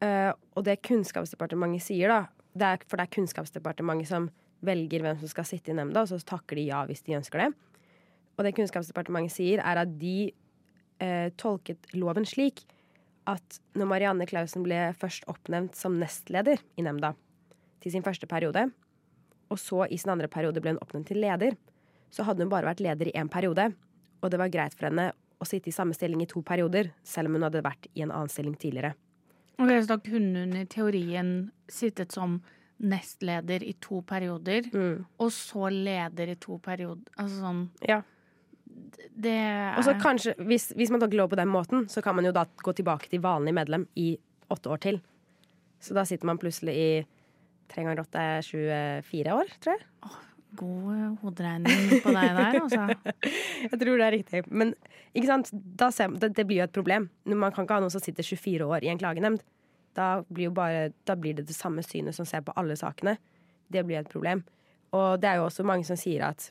Eh, 0.00 0.30
og 0.56 0.64
det 0.64 0.80
Kunnskapsdepartementet 0.86 1.84
sier, 1.84 2.12
da, 2.12 2.20
det 2.56 2.68
er, 2.68 2.84
for 2.88 3.00
det 3.00 3.06
er 3.06 3.14
Kunnskapsdepartementet 3.16 4.10
som 4.10 4.30
velger 4.64 5.04
hvem 5.04 5.18
som 5.20 5.30
skal 5.32 5.48
sitte 5.48 5.72
i 5.72 5.76
nemnda, 5.76 6.04
og 6.04 6.10
så 6.10 6.20
takker 6.34 6.58
de 6.58 6.68
ja 6.68 6.82
hvis 6.88 7.04
de 7.06 7.16
ønsker 7.18 7.44
det. 7.44 7.48
Og 8.36 8.44
det 8.46 8.54
Kunnskapsdepartementet 8.56 9.36
sier, 9.36 9.62
er 9.64 9.82
at 9.82 9.96
de 10.00 10.32
uh, 11.00 11.28
tolket 11.40 11.90
loven 11.96 12.28
slik 12.28 12.62
at 13.28 13.60
når 13.76 13.88
Marianne 13.88 14.26
Clausen 14.28 14.64
ble 14.64 14.78
først 15.00 15.26
oppnevnt 15.30 15.76
som 15.76 15.98
nestleder 16.00 16.60
i 16.80 16.84
nemnda 16.84 17.12
til 17.84 17.94
sin 17.94 18.04
første 18.04 18.28
periode, 18.28 18.66
og 19.50 19.60
så 19.60 19.84
i 19.88 19.98
sin 20.00 20.12
andre 20.12 20.28
periode 20.32 20.62
ble 20.62 20.74
hun 20.74 20.82
oppnevnt 20.84 21.10
til 21.10 21.20
leder, 21.22 21.56
så 22.10 22.24
hadde 22.26 22.44
hun 22.44 22.52
bare 22.52 22.68
vært 22.68 22.82
leder 22.84 23.10
i 23.10 23.16
én 23.18 23.30
periode, 23.32 23.70
og 24.20 24.32
det 24.32 24.40
var 24.40 24.52
greit 24.52 24.76
for 24.76 24.88
henne 24.88 25.10
å 25.40 25.48
sitte 25.48 25.70
i 25.70 25.74
samme 25.74 25.96
stilling 25.96 26.24
i 26.24 26.28
to 26.28 26.42
perioder, 26.44 26.92
selv 27.06 27.30
om 27.30 27.38
hun 27.38 27.46
hadde 27.48 27.64
vært 27.64 27.88
i 27.94 28.04
en 28.04 28.12
annen 28.12 28.32
stilling 28.32 28.56
tidligere. 28.60 28.92
Ok, 29.60 29.68
Så 29.82 29.86
da 29.86 29.96
kunne 29.98 30.44
hun 30.46 30.56
i 30.56 30.64
teorien 30.66 31.50
sittet 31.68 32.12
som 32.12 32.40
nestleder 32.80 33.62
i 33.62 33.74
to 33.80 34.00
perioder, 34.08 34.62
Mm. 34.72 35.04
og 35.20 35.30
så 35.30 35.68
leder 35.70 36.30
i 36.32 36.34
to 36.40 36.58
perioder. 36.58 37.04
Altså 37.18 37.40
sånn 37.42 37.68
Ja. 37.86 38.02
Det 39.20 39.30
er 39.30 39.76
Og 39.76 39.84
så 39.84 39.94
kanskje, 40.00 40.34
hvis, 40.46 40.72
hvis 40.74 40.90
man 40.90 41.00
tar 41.00 41.08
lov 41.08 41.28
på 41.30 41.36
den 41.36 41.48
måten, 41.48 41.88
så 41.90 42.02
kan 42.02 42.14
man 42.16 42.24
jo 42.24 42.32
da 42.32 42.44
gå 42.62 42.72
tilbake 42.74 43.08
til 43.10 43.20
vanlig 43.20 43.52
medlem 43.52 43.86
i 43.96 44.16
åtte 44.50 44.70
år 44.70 44.80
til. 44.80 45.00
Så 45.80 45.92
da 45.94 46.04
sitter 46.04 46.24
man 46.26 46.38
plutselig 46.38 46.74
i 46.74 47.06
tre 47.68 47.84
ganger 47.84 48.00
åtte 48.02 48.16
er 48.16 48.40
24 48.42 49.32
år, 49.32 49.46
tror 49.60 49.76
jeg. 49.76 49.86
God 50.58 50.90
eh, 50.94 51.06
hoderegning 51.22 52.02
på 52.04 52.12
deg 52.14 52.36
der, 52.36 52.58
altså. 52.60 53.14
Jeg 53.70 53.80
tror 53.80 54.00
det 54.00 54.06
er 54.06 54.14
riktig. 54.16 54.42
Men 54.50 54.74
ser, 55.14 56.14
det, 56.18 56.32
det 56.36 56.46
blir 56.48 56.62
jo 56.62 56.68
et 56.68 56.76
problem. 56.76 57.08
Man 57.24 57.54
kan 57.54 57.66
ikke 57.66 57.78
ha 57.78 57.84
noen 57.84 57.94
som 57.94 58.02
sitter 58.02 58.26
24 58.26 58.68
år 58.68 58.86
i 58.86 58.92
en 58.92 59.00
klagenemnd. 59.00 59.44
Da 59.98 60.22
blir, 60.28 60.52
bare, 60.54 60.90
da 61.08 61.16
blir 61.18 61.38
det 61.38 61.48
det 61.48 61.56
samme 61.56 61.82
synet 61.86 62.16
som 62.16 62.28
ser 62.28 62.44
på 62.46 62.54
alle 62.60 62.76
sakene. 62.78 63.16
Det 63.70 63.82
blir 63.86 64.00
et 64.00 64.10
problem. 64.10 64.44
Og 64.96 65.20
det 65.22 65.30
er 65.30 65.40
jo 65.40 65.48
også 65.48 65.66
mange 65.66 65.86
som 65.86 65.98
sier 65.98 66.26
at, 66.30 66.50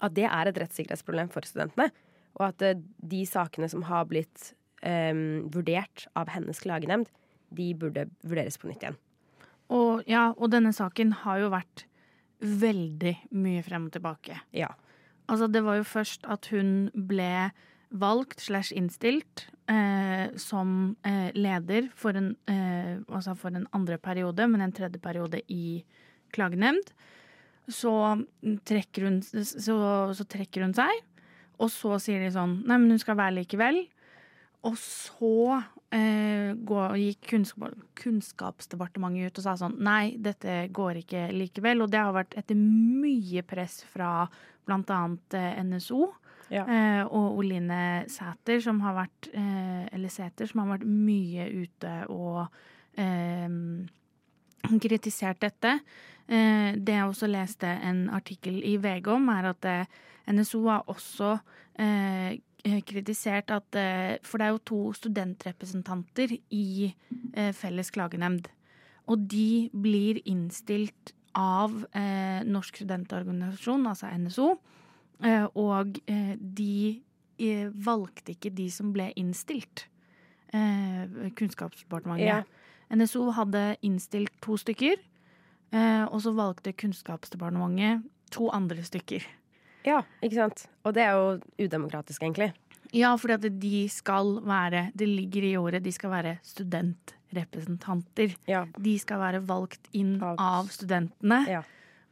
at 0.00 0.16
det 0.16 0.28
er 0.28 0.48
et 0.48 0.62
rettssikkerhetsproblem 0.62 1.30
for 1.32 1.46
studentene. 1.48 1.90
Og 2.38 2.48
at 2.50 2.64
eh, 2.64 2.80
de 3.12 3.24
sakene 3.28 3.68
som 3.72 3.84
har 3.88 4.08
blitt 4.10 4.52
um, 4.84 5.50
vurdert 5.52 6.06
av 6.16 6.30
hennes 6.32 6.60
klagenemnd, 6.62 7.08
de 7.50 7.72
burde 7.74 8.06
vurderes 8.22 8.58
på 8.60 8.70
nytt 8.70 8.84
igjen. 8.84 8.98
Og, 9.70 10.02
ja, 10.10 10.30
og 10.36 10.50
denne 10.52 10.72
saken 10.74 11.12
har 11.24 11.42
jo 11.42 11.50
vært 11.52 11.84
veldig 12.40 13.14
mye 13.36 13.62
frem 13.64 13.88
og 13.88 13.94
tilbake. 13.94 14.38
Ja. 14.56 14.70
Altså, 15.30 15.46
det 15.46 15.62
var 15.66 15.78
jo 15.78 15.86
først 15.86 16.24
at 16.30 16.48
hun 16.50 16.90
ble 16.94 17.50
valgt 17.90 18.42
slash 18.44 18.74
innstilt 18.76 19.46
eh, 19.70 20.30
som 20.38 20.96
eh, 21.06 21.30
leder 21.34 21.88
for 21.98 22.16
en, 22.16 22.32
eh, 22.50 22.98
altså 23.10 23.34
for 23.38 23.54
en 23.54 23.66
andre 23.76 23.98
periode, 23.98 24.46
men 24.48 24.62
en 24.62 24.74
tredje 24.74 25.00
periode 25.02 25.42
i 25.50 25.82
klagenemnd. 26.34 26.92
Så 27.70 27.92
trekker, 28.66 29.06
hun, 29.06 29.20
så, 29.22 29.76
så 30.14 30.26
trekker 30.26 30.64
hun 30.66 30.74
seg, 30.74 30.90
og 31.60 31.70
så 31.70 31.98
sier 32.02 32.22
de 32.24 32.30
sånn 32.34 32.62
Nei, 32.64 32.78
men 32.78 32.94
hun 32.94 33.02
skal 33.02 33.18
være 33.18 33.40
likevel. 33.42 33.84
Og 34.66 34.78
så 34.80 35.60
eh, 35.94 36.52
gikk 37.00 37.26
kunnskap, 37.32 37.74
Kunnskapsdepartementet 38.00 39.30
ut 39.30 39.40
og 39.40 39.44
sa 39.44 39.56
sånn 39.58 39.76
Nei, 39.82 40.16
dette 40.22 40.64
går 40.72 41.02
ikke 41.02 41.26
likevel. 41.34 41.84
Og 41.84 41.92
det 41.92 42.00
har 42.00 42.14
vært 42.16 42.36
etter 42.40 42.58
mye 42.58 43.42
press 43.46 43.80
fra 43.90 44.28
annet 44.70 45.34
eh, 45.34 45.62
NSO. 45.66 46.08
Ja. 46.50 46.64
Eh, 46.66 47.02
og 47.06 47.38
Oline 47.38 48.04
Sæter, 48.10 48.60
som 48.62 48.80
har 48.82 48.96
vært 48.96 49.30
eh, 49.30 49.86
Eller 49.94 50.10
Sæter, 50.10 50.48
som 50.50 50.64
har 50.64 50.72
vært 50.76 50.86
mye 50.86 51.46
ute 51.62 51.92
og 52.10 52.46
eh, 52.98 53.46
kritisert 54.82 55.42
dette. 55.42 55.78
Eh, 56.26 56.70
det 56.74 56.96
jeg 56.96 57.06
også 57.06 57.30
leste 57.30 57.70
en 57.70 58.08
artikkel 58.14 58.62
i 58.66 58.76
VG 58.82 59.10
om, 59.14 59.30
er 59.30 59.52
at 59.52 59.70
NSO 60.30 60.64
har 60.68 60.86
også 60.90 61.36
eh, 61.78 62.38
kritisert 62.62 63.50
at 63.54 63.76
eh, 63.78 64.18
For 64.26 64.38
det 64.38 64.46
er 64.46 64.54
jo 64.54 64.64
to 64.68 64.80
studentrepresentanter 64.96 66.36
i 66.50 66.90
eh, 67.34 67.52
Felles 67.56 67.90
klagenemnd. 67.90 68.48
Og 69.10 69.24
de 69.30 69.70
blir 69.72 70.20
innstilt 70.28 71.14
av 71.36 71.74
eh, 71.96 72.42
Norsk 72.46 72.82
studentorganisasjon, 72.82 73.86
altså 73.86 74.10
NSO. 74.18 74.50
Eh, 75.24 75.46
og 75.58 75.98
eh, 76.10 76.34
de 76.38 77.00
eh, 77.40 77.68
valgte 77.72 78.34
ikke 78.34 78.52
de 78.54 78.68
som 78.72 78.92
ble 78.94 79.10
innstilt. 79.20 79.86
Eh, 80.54 81.30
Kunnskapsdepartementet. 81.38 82.26
Ja. 82.26 82.42
NSO 82.90 83.28
hadde 83.36 83.76
innstilt 83.86 84.34
to 84.42 84.56
stykker, 84.58 84.98
eh, 85.72 86.04
og 86.10 86.22
så 86.24 86.34
valgte 86.34 86.74
Kunnskapsdepartementet 86.74 88.02
to 88.34 88.50
andre 88.50 88.82
stykker. 88.82 89.26
Ja, 89.86 90.02
ikke 90.22 90.34
sant? 90.36 90.66
Og 90.84 90.94
det 90.94 91.02
er 91.02 91.12
jo 91.16 91.40
udemokratisk, 91.66 92.22
egentlig. 92.22 92.52
Ja, 92.92 93.12
fordi 93.16 93.34
at 93.36 93.60
de 93.60 93.88
skal 93.88 94.40
være 94.42 94.90
Det 94.98 95.06
ligger 95.08 95.42
i 95.46 95.56
ordet, 95.56 95.82
de 95.84 95.92
skal 95.92 96.10
være 96.10 96.38
studentrepresentanter. 96.42 98.34
Ja. 98.48 98.64
De 98.78 98.98
skal 98.98 99.18
være 99.22 99.40
valgt 99.46 99.88
inn 99.94 100.16
Av- 100.22 100.36
av 100.38 100.66
studentene 100.74 101.46
Ja. 101.48 101.62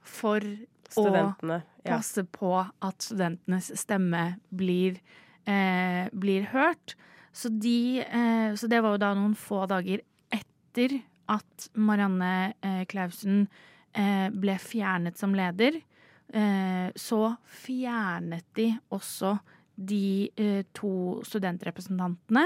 for 0.00 0.40
Studentene. 0.88 1.62
Ja. 1.84 1.96
passe 1.96 2.22
på 2.24 2.52
at 2.82 2.98
studentenes 3.02 3.72
stemme 3.76 4.38
blir, 4.54 4.98
eh, 5.46 6.08
blir 6.12 6.46
hørt. 6.52 6.94
Så, 7.32 7.48
de, 7.50 8.00
eh, 8.00 8.52
så 8.54 8.68
det 8.68 8.82
var 8.82 8.92
jo 8.92 8.98
da 8.98 9.14
noen 9.14 9.34
få 9.36 9.66
dager 9.68 10.00
etter 10.32 11.02
at 11.28 11.68
Marianne 11.74 12.54
eh, 12.62 12.84
Clausen 12.86 13.48
eh, 13.94 14.28
ble 14.30 14.56
fjernet 14.58 15.16
som 15.18 15.34
leder. 15.34 15.82
Eh, 16.32 16.90
så 16.94 17.22
fjernet 17.48 18.44
de 18.56 18.68
også 18.92 19.38
de 19.74 20.28
eh, 20.36 20.64
to 20.76 21.20
studentrepresentantene, 21.24 22.44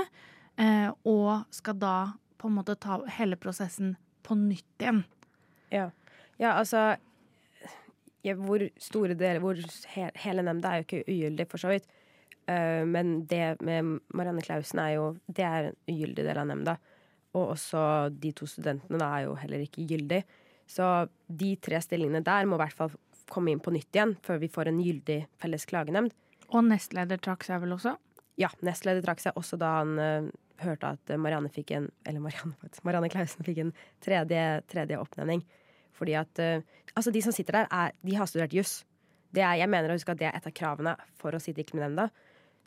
eh, 0.61 0.91
og 1.09 1.49
skal 1.51 1.79
da 1.81 1.97
på 2.39 2.51
en 2.51 2.59
måte 2.61 2.77
ta 2.79 3.01
hele 3.17 3.39
prosessen 3.41 3.97
på 4.23 4.37
nytt 4.39 4.85
igjen. 4.85 5.03
Ja, 5.73 5.89
ja 6.39 6.55
altså 6.59 6.93
ja, 8.23 8.37
Hvor 8.39 8.63
store 8.79 9.17
deler 9.19 9.41
hvor 9.43 9.59
he, 9.59 10.05
Hele 10.23 10.45
nemnda 10.47 10.71
er 10.71 10.83
jo 10.83 10.87
ikke 10.87 11.07
ugyldig, 11.11 11.47
for 11.51 11.59
så 11.59 11.73
vidt. 11.73 11.89
Men 12.47 13.25
det 13.27 13.57
med 13.63 14.01
Marianne 14.15 14.43
Clausen 14.43 14.81
er 14.83 14.93
jo 14.97 15.05
Det 15.27 15.45
er 15.47 15.69
en 15.69 15.77
ugyldig 15.91 16.25
del 16.27 16.39
av 16.39 16.47
nemnda. 16.47 16.77
Og 17.35 17.55
også 17.57 17.83
de 18.15 18.31
to 18.37 18.47
studentene 18.47 19.01
da 19.01 19.09
er 19.17 19.27
jo 19.27 19.35
heller 19.41 19.65
ikke 19.65 19.87
gyldig. 19.91 20.21
Så 20.71 20.87
de 21.27 21.57
tre 21.63 21.81
stillingene 21.83 22.23
der 22.23 22.47
må 22.47 22.59
i 22.59 22.63
hvert 22.63 22.79
fall 22.79 22.95
komme 23.33 23.53
inn 23.55 23.63
på 23.65 23.73
nytt 23.75 23.91
igjen 23.97 24.15
før 24.27 24.41
vi 24.43 24.51
får 24.53 24.69
en 24.71 24.81
gyldig 24.85 25.19
felles 25.43 25.65
klagenemnd. 25.71 26.13
Og 26.53 26.67
nestleder 26.69 27.21
trakk 27.25 27.47
seg 27.49 27.63
vel 27.65 27.73
også? 27.79 27.97
Ja, 28.41 28.49
nestleder 28.65 29.05
trakk 29.05 29.21
seg 29.25 29.37
også 29.41 29.57
da 29.61 29.71
han 29.81 29.97
uh, 30.01 30.29
hørte 30.63 30.93
at 30.95 31.13
Marianne 31.21 31.51
fikk 31.53 31.73
en 31.77 31.89
Eller 32.09 32.21
Marianne, 32.25 32.55
faktisk, 32.61 32.85
Marianne 32.89 33.11
Klausen 33.13 33.45
fikk 33.47 33.59
en 33.65 33.73
tredje, 34.05 34.45
tredje 34.73 35.01
oppnevning. 35.01 35.43
Fordi 35.97 36.15
at 36.21 36.41
uh, 36.45 36.61
Altså, 36.93 37.11
de 37.15 37.23
som 37.25 37.33
sitter 37.33 37.57
der, 37.63 37.69
er, 37.73 37.93
de 38.05 38.17
har 38.19 38.29
studert 38.29 38.53
juss. 38.53 38.83
Det 39.33 39.41
er- 39.41 39.57
Jeg 39.63 39.69
mener 39.73 39.89
å 39.89 39.97
huske 39.97 40.13
at 40.13 40.19
det 40.21 40.27
er 40.29 40.37
et 40.37 40.47
av 40.47 40.53
kravene 40.53 40.93
for 41.17 41.33
å 41.33 41.41
sitte 41.41 41.63
i 41.63 41.65
kriminalnemnda. 41.65 42.11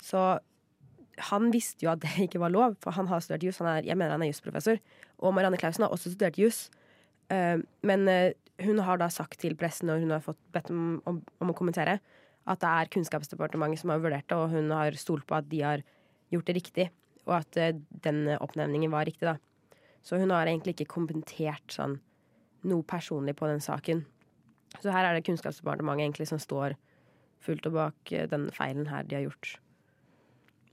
Så 0.01 0.21
han 1.29 1.51
visste 1.53 1.85
jo 1.85 1.91
at 1.91 2.01
det 2.01 2.15
ikke 2.25 2.41
var 2.41 2.49
lov, 2.53 2.73
for 2.81 2.91
han 2.97 3.07
har 3.11 3.21
studert 3.21 3.45
juss. 3.45 3.59
Jeg 3.61 3.93
mener 3.97 4.15
han 4.17 4.23
er 4.25 4.31
jusprofessor. 4.31 4.81
Og 5.21 5.33
Marianne 5.37 5.59
Klausen 5.61 5.85
har 5.85 5.93
også 5.93 6.09
studert 6.15 6.39
juss. 6.41 6.71
Uh, 7.29 7.61
men 7.85 8.09
hun 8.61 8.79
har 8.79 8.99
da 9.01 9.09
sagt 9.11 9.39
til 9.41 9.55
pressen, 9.59 9.91
og 9.91 10.03
hun 10.03 10.13
har 10.15 10.23
fått 10.23 10.39
bedt 10.55 10.71
om, 10.73 10.99
om, 11.09 11.19
om 11.43 11.51
å 11.51 11.57
kommentere, 11.57 11.97
at 12.45 12.61
det 12.61 12.71
er 12.71 12.91
Kunnskapsdepartementet 12.93 13.81
som 13.81 13.91
har 13.91 14.03
vurdert 14.03 14.27
det, 14.29 14.37
og 14.37 14.53
hun 14.53 14.71
har 14.75 14.95
stolt 14.99 15.25
på 15.27 15.37
at 15.37 15.49
de 15.49 15.61
har 15.65 15.83
gjort 16.33 16.47
det 16.49 16.57
riktig, 16.59 16.87
og 17.25 17.39
at 17.39 17.59
uh, 17.59 17.71
den 18.05 18.27
oppnevningen 18.37 18.93
var 18.93 19.07
riktig, 19.09 19.27
da. 19.27 19.37
Så 20.05 20.19
hun 20.21 20.29
har 20.29 20.45
egentlig 20.45 20.75
ikke 20.75 20.93
kommentert 20.93 21.73
sånn 21.73 21.97
noe 22.65 22.85
personlig 22.85 23.33
på 23.37 23.49
den 23.49 23.61
saken. 23.61 24.03
Så 24.81 24.93
her 24.93 25.07
er 25.07 25.17
det 25.17 25.25
Kunnskapsdepartementet 25.25 26.05
egentlig 26.05 26.29
som 26.29 26.41
står 26.41 26.75
fullt 27.45 27.67
og 27.69 27.77
bak 27.77 28.11
eh, 28.13 28.27
den 28.29 28.49
feilen 28.53 28.89
her 28.89 29.05
de 29.05 29.17
har 29.17 29.25
gjort. 29.27 29.55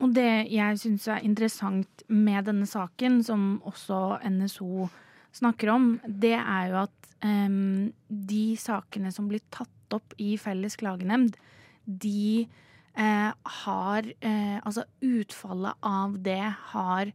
Og 0.02 0.14
det 0.16 0.48
jeg 0.50 0.80
syns 0.82 1.06
er 1.12 1.24
interessant 1.24 2.04
med 2.10 2.48
denne 2.48 2.66
saken, 2.66 3.20
som 3.24 3.60
også 3.68 4.18
NSO 4.26 4.88
snakker 5.32 5.72
om, 5.72 5.86
det 6.06 6.36
er 6.38 6.70
jo 6.70 6.80
at 6.82 7.12
um, 7.24 7.92
de 8.08 8.44
sakene 8.60 9.12
som 9.14 9.30
blir 9.30 9.42
tatt 9.52 9.96
opp 9.96 10.14
i 10.22 10.34
Felles 10.40 10.76
klagenemnd, 10.80 11.36
de 11.84 12.46
eh, 12.94 13.30
har 13.64 14.06
eh, 14.20 14.58
Altså 14.62 14.84
utfallet 15.02 15.74
av 15.82 16.14
det 16.22 16.44
har 16.72 17.10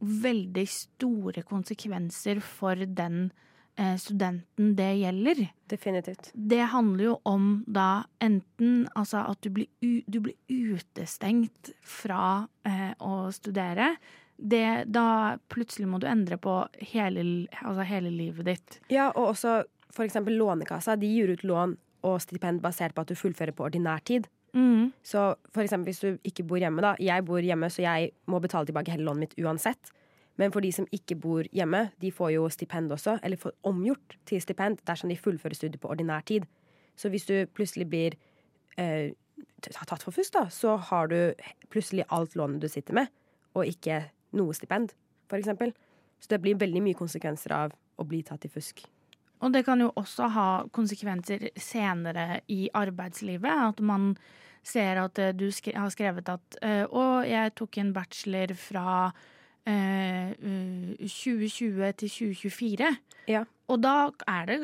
veldig 0.00 0.64
store 0.68 1.44
konsekvenser 1.48 2.40
for 2.44 2.76
den 2.84 3.30
eh, 3.76 3.96
studenten 4.00 4.74
det 4.76 4.90
gjelder 5.00 5.42
Definitivt. 5.68 6.30
det 6.34 6.62
handler 6.72 7.04
jo 7.04 7.16
om 7.28 7.50
da 7.66 8.04
enten 8.20 8.88
altså 8.94 9.24
at 9.28 9.42
du 9.44 9.50
blir, 9.56 9.68
du 9.80 10.20
blir 10.20 10.36
utestengt 10.48 11.72
fra 11.80 12.46
eh, 12.64 12.92
å 13.00 13.28
studere. 13.32 13.94
Det, 14.40 14.88
da 14.88 15.36
plutselig 15.52 15.88
må 15.90 15.98
du 16.00 16.06
endre 16.08 16.38
på 16.40 16.54
hele, 16.92 17.24
altså 17.60 17.84
hele 17.84 18.12
livet 18.14 18.46
ditt. 18.48 18.80
Ja, 18.88 19.10
og 19.10 19.34
også 19.34 19.60
for 19.92 20.06
eksempel 20.06 20.38
Lånekassa. 20.38 20.96
De 20.96 21.08
gir 21.10 21.32
ut 21.34 21.44
lån 21.44 21.76
og 22.08 22.20
stipend 22.24 22.62
basert 22.64 22.94
på 22.96 23.04
at 23.04 23.10
du 23.10 23.18
fullfører 23.18 23.52
på 23.56 23.66
ordinær 23.66 24.00
tid. 24.06 24.28
Mm. 24.56 24.90
Så 25.02 25.34
for 25.52 25.62
eksempel 25.62 25.90
hvis 25.90 26.02
du 26.02 26.26
ikke 26.26 26.46
bor 26.48 26.60
hjemme, 26.62 26.82
da. 26.82 26.94
Jeg 27.02 27.24
bor 27.26 27.42
hjemme, 27.44 27.68
så 27.70 27.84
jeg 27.84 28.12
må 28.30 28.40
betale 28.42 28.70
tilbake 28.70 28.94
hele 28.94 29.06
lånet 29.06 29.28
mitt 29.28 29.38
uansett. 29.44 29.92
Men 30.40 30.54
for 30.54 30.64
de 30.64 30.70
som 30.72 30.86
ikke 30.94 31.18
bor 31.20 31.48
hjemme, 31.52 31.90
de 32.00 32.12
får 32.14 32.32
jo 32.38 32.46
stipend 32.48 32.92
også, 32.94 33.18
eller 33.22 33.36
får 33.36 33.52
omgjort 33.68 34.16
til 34.28 34.40
stipend 34.40 34.80
dersom 34.88 35.12
de 35.12 35.18
fullfører 35.20 35.58
studiet 35.58 35.82
på 35.82 35.90
ordinær 35.92 36.24
tid. 36.24 36.46
Så 36.96 37.10
hvis 37.12 37.26
du 37.28 37.34
plutselig 37.52 37.88
blir 37.90 38.16
eh, 38.80 39.12
tatt 39.60 40.04
for 40.04 40.16
fusk, 40.16 40.32
da, 40.38 40.46
så 40.48 40.78
har 40.90 41.10
du 41.12 41.18
plutselig 41.72 42.08
alt 42.08 42.36
lånet 42.40 42.62
du 42.62 42.68
sitter 42.72 42.96
med, 42.96 43.12
og 43.52 43.68
ikke 43.68 44.06
noe 44.36 44.54
stipend, 44.54 44.94
for 45.30 45.38
eksempel. 45.40 45.72
Så 46.20 46.28
det 46.34 46.40
blir 46.42 46.58
veldig 46.60 46.82
mye 46.84 46.98
konsekvenser 46.98 47.54
av 47.56 47.72
å 47.98 48.04
bli 48.08 48.22
tatt 48.22 48.44
i 48.44 48.52
fusk. 48.52 48.84
og 49.40 49.52
det 49.52 49.64
kan 49.64 49.80
jo 49.80 49.90
også 49.96 50.28
ha 50.28 50.48
konsekvenser 50.68 51.48
senere 51.56 52.40
i 52.48 52.68
arbeidslivet. 52.74 53.48
At 53.70 53.80
man 53.80 54.16
ser 54.62 55.00
at 55.00 55.18
eh, 55.18 55.32
du 55.32 55.50
skre 55.50 55.72
har 55.78 55.88
skrevet 55.88 56.28
at 56.28 56.58
eh, 56.62 56.84
Å, 56.84 57.22
jeg 57.24 57.54
tok 57.56 57.78
en 57.80 57.92
bachelor 57.96 58.52
fra 58.54 59.12
eh, 59.64 60.34
uh, 60.36 60.92
2020 61.00 61.92
til 61.96 62.12
2024. 62.36 62.90
Ja. 63.28 63.44
Og 63.70 63.80
da 63.80 64.10
er 64.28 64.46
det 64.46 64.58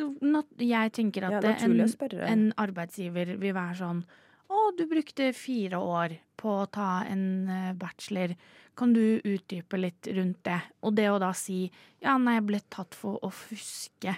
Jeg 0.60 0.92
tenker 0.92 1.24
at 1.24 1.32
Ja, 1.32 1.40
det- 1.40 1.62
en, 1.62 1.80
en 2.28 2.52
arbeidsgiver 2.58 3.36
vil 3.38 3.54
være 3.54 3.74
sånn 3.80 4.04
Å, 4.46 4.70
du 4.78 4.84
brukte 4.86 5.32
fire 5.34 5.80
år 5.82 6.16
på 6.38 6.52
å 6.62 6.68
ta 6.70 7.00
en 7.08 7.48
eh, 7.48 7.72
bachelor. 7.78 8.36
Kan 8.76 8.92
du 8.92 9.20
utdype 9.24 9.80
litt 9.80 10.08
rundt 10.12 10.44
det? 10.46 10.60
Og 10.84 10.94
det 10.98 11.08
å 11.10 11.18
da 11.22 11.32
si 11.34 11.64
ja, 12.02 12.16
nei, 12.20 12.36
jeg 12.38 12.46
ble 12.50 12.60
tatt 12.70 12.94
for 12.94 13.18
å 13.24 13.32
fuske 13.32 14.14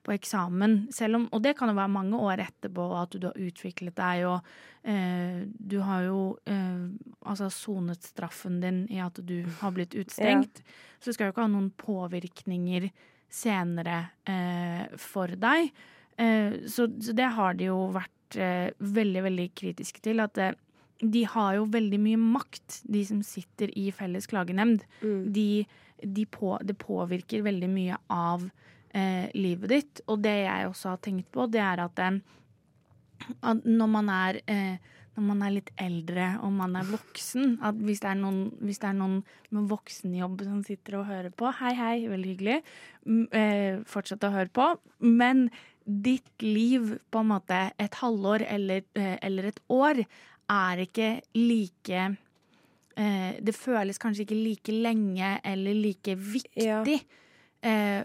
på 0.00 0.14
eksamen, 0.14 0.88
om 1.14 1.28
Og 1.30 1.42
det 1.44 1.54
kan 1.58 1.68
jo 1.68 1.76
være 1.76 1.92
mange 1.92 2.16
år 2.16 2.40
etterpå 2.46 2.86
at 2.96 3.14
du 3.20 3.26
har 3.28 3.36
utviklet 3.36 3.96
deg, 3.96 4.24
og 4.26 4.88
eh, 4.88 5.44
du 5.44 5.78
har 5.84 6.06
jo 6.06 6.20
eh, 6.48 6.86
altså 7.20 7.50
sonet 7.52 8.02
straffen 8.08 8.60
din 8.60 8.86
i 8.90 9.00
at 9.00 9.20
du 9.20 9.44
har 9.60 9.74
blitt 9.76 9.94
utstengt. 9.94 10.62
Så 11.00 11.12
skal 11.12 11.28
jo 11.28 11.34
ikke 11.34 11.44
ha 11.44 11.52
noen 11.52 11.70
påvirkninger 11.76 12.88
senere 13.30 13.98
eh, 14.24 14.88
for 14.98 15.36
deg. 15.36 15.70
Eh, 16.16 16.64
så, 16.66 16.88
så 17.00 17.16
det 17.16 17.28
har 17.36 17.60
det 17.60 17.68
jo 17.68 17.84
vært 17.94 18.16
eh, 18.36 18.70
veldig, 18.78 19.22
veldig 19.28 19.46
kritiske 19.58 20.02
til. 20.04 20.22
At 20.24 20.38
eh, 20.38 20.56
de 21.00 21.24
har 21.32 21.54
jo 21.56 21.68
veldig 21.72 22.00
mye 22.02 22.20
makt, 22.20 22.82
de 22.92 23.04
som 23.08 23.22
sitter 23.24 23.72
i 23.78 23.88
felles 23.96 24.28
klagenemnd. 24.30 24.84
Mm. 25.00 25.22
De, 25.32 25.48
de 26.02 26.26
på, 26.28 26.54
det 26.64 26.76
påvirker 26.80 27.46
veldig 27.46 27.70
mye 27.72 27.98
av 28.12 28.44
eh, 28.92 29.32
livet 29.34 29.74
ditt. 29.74 30.04
Og 30.08 30.20
det 30.24 30.36
jeg 30.42 30.70
også 30.70 30.94
har 30.94 31.02
tenkt 31.04 31.30
på, 31.32 31.48
det 31.50 31.62
er 31.64 31.84
at, 31.86 32.04
eh, 32.04 32.20
at 33.40 33.68
når 33.68 33.92
man 33.98 34.12
er 34.12 34.42
eh, 34.46 34.96
når 35.20 35.26
man 35.26 35.42
er 35.44 35.54
litt 35.56 35.70
eldre 35.80 36.26
og 36.46 36.52
man 36.54 36.76
er 36.78 36.86
voksen 36.88 37.56
at 37.66 37.78
Hvis 37.82 38.02
det 38.02 38.12
er 38.12 38.18
noen, 38.20 38.38
hvis 38.62 38.78
det 38.80 38.88
er 38.88 38.96
noen 38.96 39.18
med 39.50 39.66
voksenjobb 39.70 40.44
som 40.46 40.62
sitter 40.64 41.00
og 41.00 41.08
hører 41.10 41.34
på, 41.34 41.50
hei, 41.60 41.74
hei, 41.76 41.94
veldig 42.08 42.34
hyggelig. 42.34 42.60
Mm, 43.04 43.26
Eh, 43.40 43.80
fortsett 43.88 44.24
å 44.24 44.32
høre 44.32 44.50
på. 44.52 44.66
Men 45.00 45.48
ditt 46.04 46.42
liv 46.44 46.96
på 47.10 47.20
en 47.22 47.30
måte 47.32 47.58
et 47.80 47.94
halvår 48.00 48.44
eller, 48.48 48.82
eh, 48.94 49.16
eller 49.26 49.50
et 49.50 49.60
år 49.70 50.02
er 50.50 50.82
ikke 50.86 51.08
like 51.38 52.16
eh, 52.96 53.32
Det 53.40 53.54
føles 53.54 53.98
kanskje 54.02 54.24
ikke 54.26 54.38
like 54.44 54.72
lenge 54.74 55.40
eller 55.44 55.74
like 55.74 56.14
viktig 56.16 56.66
Ja. 56.66 56.82
eh, 57.62 58.04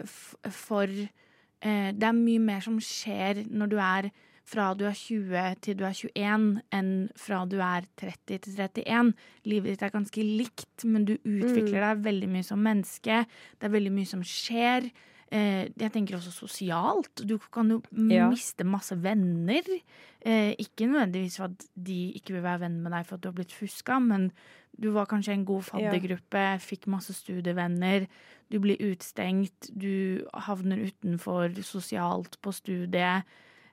for 0.50 0.84
eh, 0.86 1.90
Det 1.92 2.02
er 2.06 2.12
mye 2.16 2.38
mer 2.42 2.60
som 2.60 2.78
skjer 2.80 3.44
når 3.50 3.68
du 3.72 3.76
er 3.78 4.10
fra 4.46 4.68
du 4.78 4.84
er 4.86 4.94
20 4.94 5.56
til 5.60 5.74
du 5.74 5.82
er 5.84 5.90
21, 5.90 6.60
enn 6.70 6.90
fra 7.18 7.40
du 7.50 7.56
er 7.58 7.82
30 7.98 8.38
til 8.44 8.52
31. 8.54 9.08
Livet 9.44 9.72
ditt 9.72 9.82
er 9.82 9.90
ganske 9.90 10.22
likt, 10.22 10.84
men 10.86 11.04
du 11.04 11.16
utvikler 11.16 11.82
deg 11.82 12.04
veldig 12.04 12.28
mye 12.30 12.46
som 12.46 12.62
menneske. 12.62 13.24
Det 13.58 13.66
er 13.66 13.72
veldig 13.74 13.90
mye 13.96 14.06
som 14.06 14.22
skjer. 14.22 14.86
Eh, 15.32 15.68
jeg 15.74 15.90
tenker 15.92 16.16
også 16.16 16.30
sosialt. 16.30 17.24
Du 17.26 17.38
kan 17.52 17.68
jo 17.70 17.82
Ja. 17.92 18.28
miste 18.30 18.64
masse 18.64 18.94
venner. 19.02 19.62
Eh, 20.24 20.54
ikke 20.58 20.86
nødvendigvis 20.86 21.36
for 21.36 21.44
at 21.44 21.66
de 21.76 22.12
ikke 22.14 22.32
vil 22.34 22.42
være 22.42 22.60
venn 22.60 22.80
med 22.82 22.92
deg 22.92 23.06
for 23.06 23.14
at 23.16 23.22
du 23.22 23.28
har 23.28 23.34
blitt 23.34 23.52
fuska, 23.52 23.98
men 24.00 24.30
du 24.80 24.90
var 24.92 25.06
kanskje 25.06 25.32
en 25.32 25.44
god 25.44 25.62
faddergruppe, 25.62 26.60
fikk 26.60 26.86
masse 26.86 27.12
studievenner. 27.14 28.06
Du 28.50 28.60
blir 28.60 28.76
utstengt, 28.78 29.70
du 29.76 30.24
havner 30.34 30.76
utenfor 30.86 31.50
sosialt 31.62 32.36
på 32.42 32.52
studiet. 32.52 33.24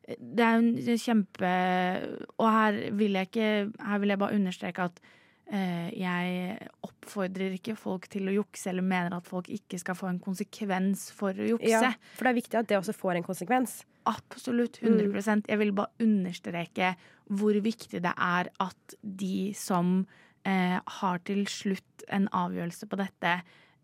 Det 0.08 0.40
er 0.40 0.58
en 0.58 0.76
kjempe 0.76 2.20
Og 2.40 2.52
her 2.52 2.92
vil 2.92 3.14
jeg 3.14 3.28
ikke 3.32 3.72
Her 3.86 4.00
vil 4.00 4.10
jeg 4.10 4.20
bare 4.20 4.36
understreke 4.36 4.80
at 4.80 5.00
eh, 5.00 5.08
jeg 5.44 6.70
oppfordrer 6.88 7.58
ikke 7.58 7.76
folk 7.78 8.08
til 8.10 8.30
å 8.32 8.36
jukse, 8.40 8.70
eller 8.72 8.86
mener 8.88 9.18
at 9.18 9.28
folk 9.28 9.50
ikke 9.54 9.78
skal 9.78 9.98
få 10.00 10.08
en 10.10 10.22
konsekvens 10.24 11.10
for 11.14 11.36
å 11.36 11.50
jukse. 11.52 11.70
Ja, 11.70 11.92
for 12.16 12.26
det 12.26 12.32
er 12.32 12.38
viktig 12.40 12.60
at 12.62 12.70
det 12.72 12.78
også 12.80 12.96
får 12.96 13.20
en 13.20 13.28
konsekvens. 13.28 13.82
Absolutt. 14.10 14.80
100% 14.82 15.50
Jeg 15.52 15.60
vil 15.62 15.74
bare 15.76 15.94
understreke 16.04 16.94
hvor 17.32 17.56
viktig 17.64 18.02
det 18.04 18.14
er 18.14 18.50
at 18.64 18.96
de 19.02 19.52
som 19.58 20.02
eh, 20.48 20.80
har 20.80 21.22
til 21.28 21.46
slutt 21.50 22.08
en 22.14 22.28
avgjørelse 22.36 22.90
på 22.90 23.00
dette, 23.00 23.36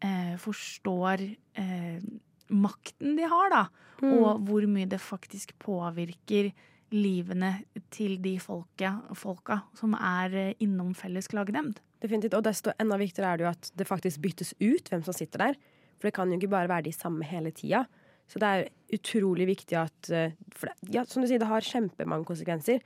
eh, 0.03 0.33
forstår 0.41 1.23
eh, 1.61 2.01
makten 2.49 3.15
de 3.19 3.29
har, 3.29 3.53
da. 3.53 3.63
Og 3.99 4.43
hvor 4.47 4.65
mye 4.71 4.87
det 4.87 5.01
faktisk 5.03 5.57
påvirker 5.59 6.53
livene 6.93 7.51
til 7.93 8.17
de 8.23 8.35
folka, 8.41 8.95
folka 9.17 9.61
som 9.77 9.95
er 9.95 10.35
eh, 10.37 10.53
innom 10.63 10.93
felles 10.97 11.29
klagenemnd. 11.31 11.79
Definitivt. 11.99 12.37
Og 12.37 12.45
desto 12.47 12.73
enda 12.79 12.97
viktigere 12.99 13.33
er 13.33 13.39
det 13.39 13.45
jo 13.45 13.51
at 13.51 13.71
det 13.77 13.87
faktisk 13.89 14.21
byttes 14.23 14.53
ut 14.61 14.91
hvem 14.91 15.03
som 15.05 15.15
sitter 15.15 15.49
der. 15.49 15.59
For 15.99 16.09
det 16.09 16.15
kan 16.15 16.31
jo 16.31 16.39
ikke 16.39 16.51
bare 16.51 16.71
være 16.71 16.87
de 16.87 16.95
samme 16.95 17.27
hele 17.27 17.51
tida. 17.55 17.83
Så 18.29 18.39
det 18.41 18.49
er 18.49 18.69
utrolig 18.95 19.49
viktig 19.49 19.77
at 19.79 20.11
eh, 20.13 20.37
For 20.55 20.69
det, 20.69 20.93
ja, 20.95 21.03
som 21.05 21.23
du 21.23 21.29
sier, 21.29 21.41
det 21.41 21.49
har 21.49 21.65
kjempemange 21.65 22.27
konsekvenser. 22.29 22.81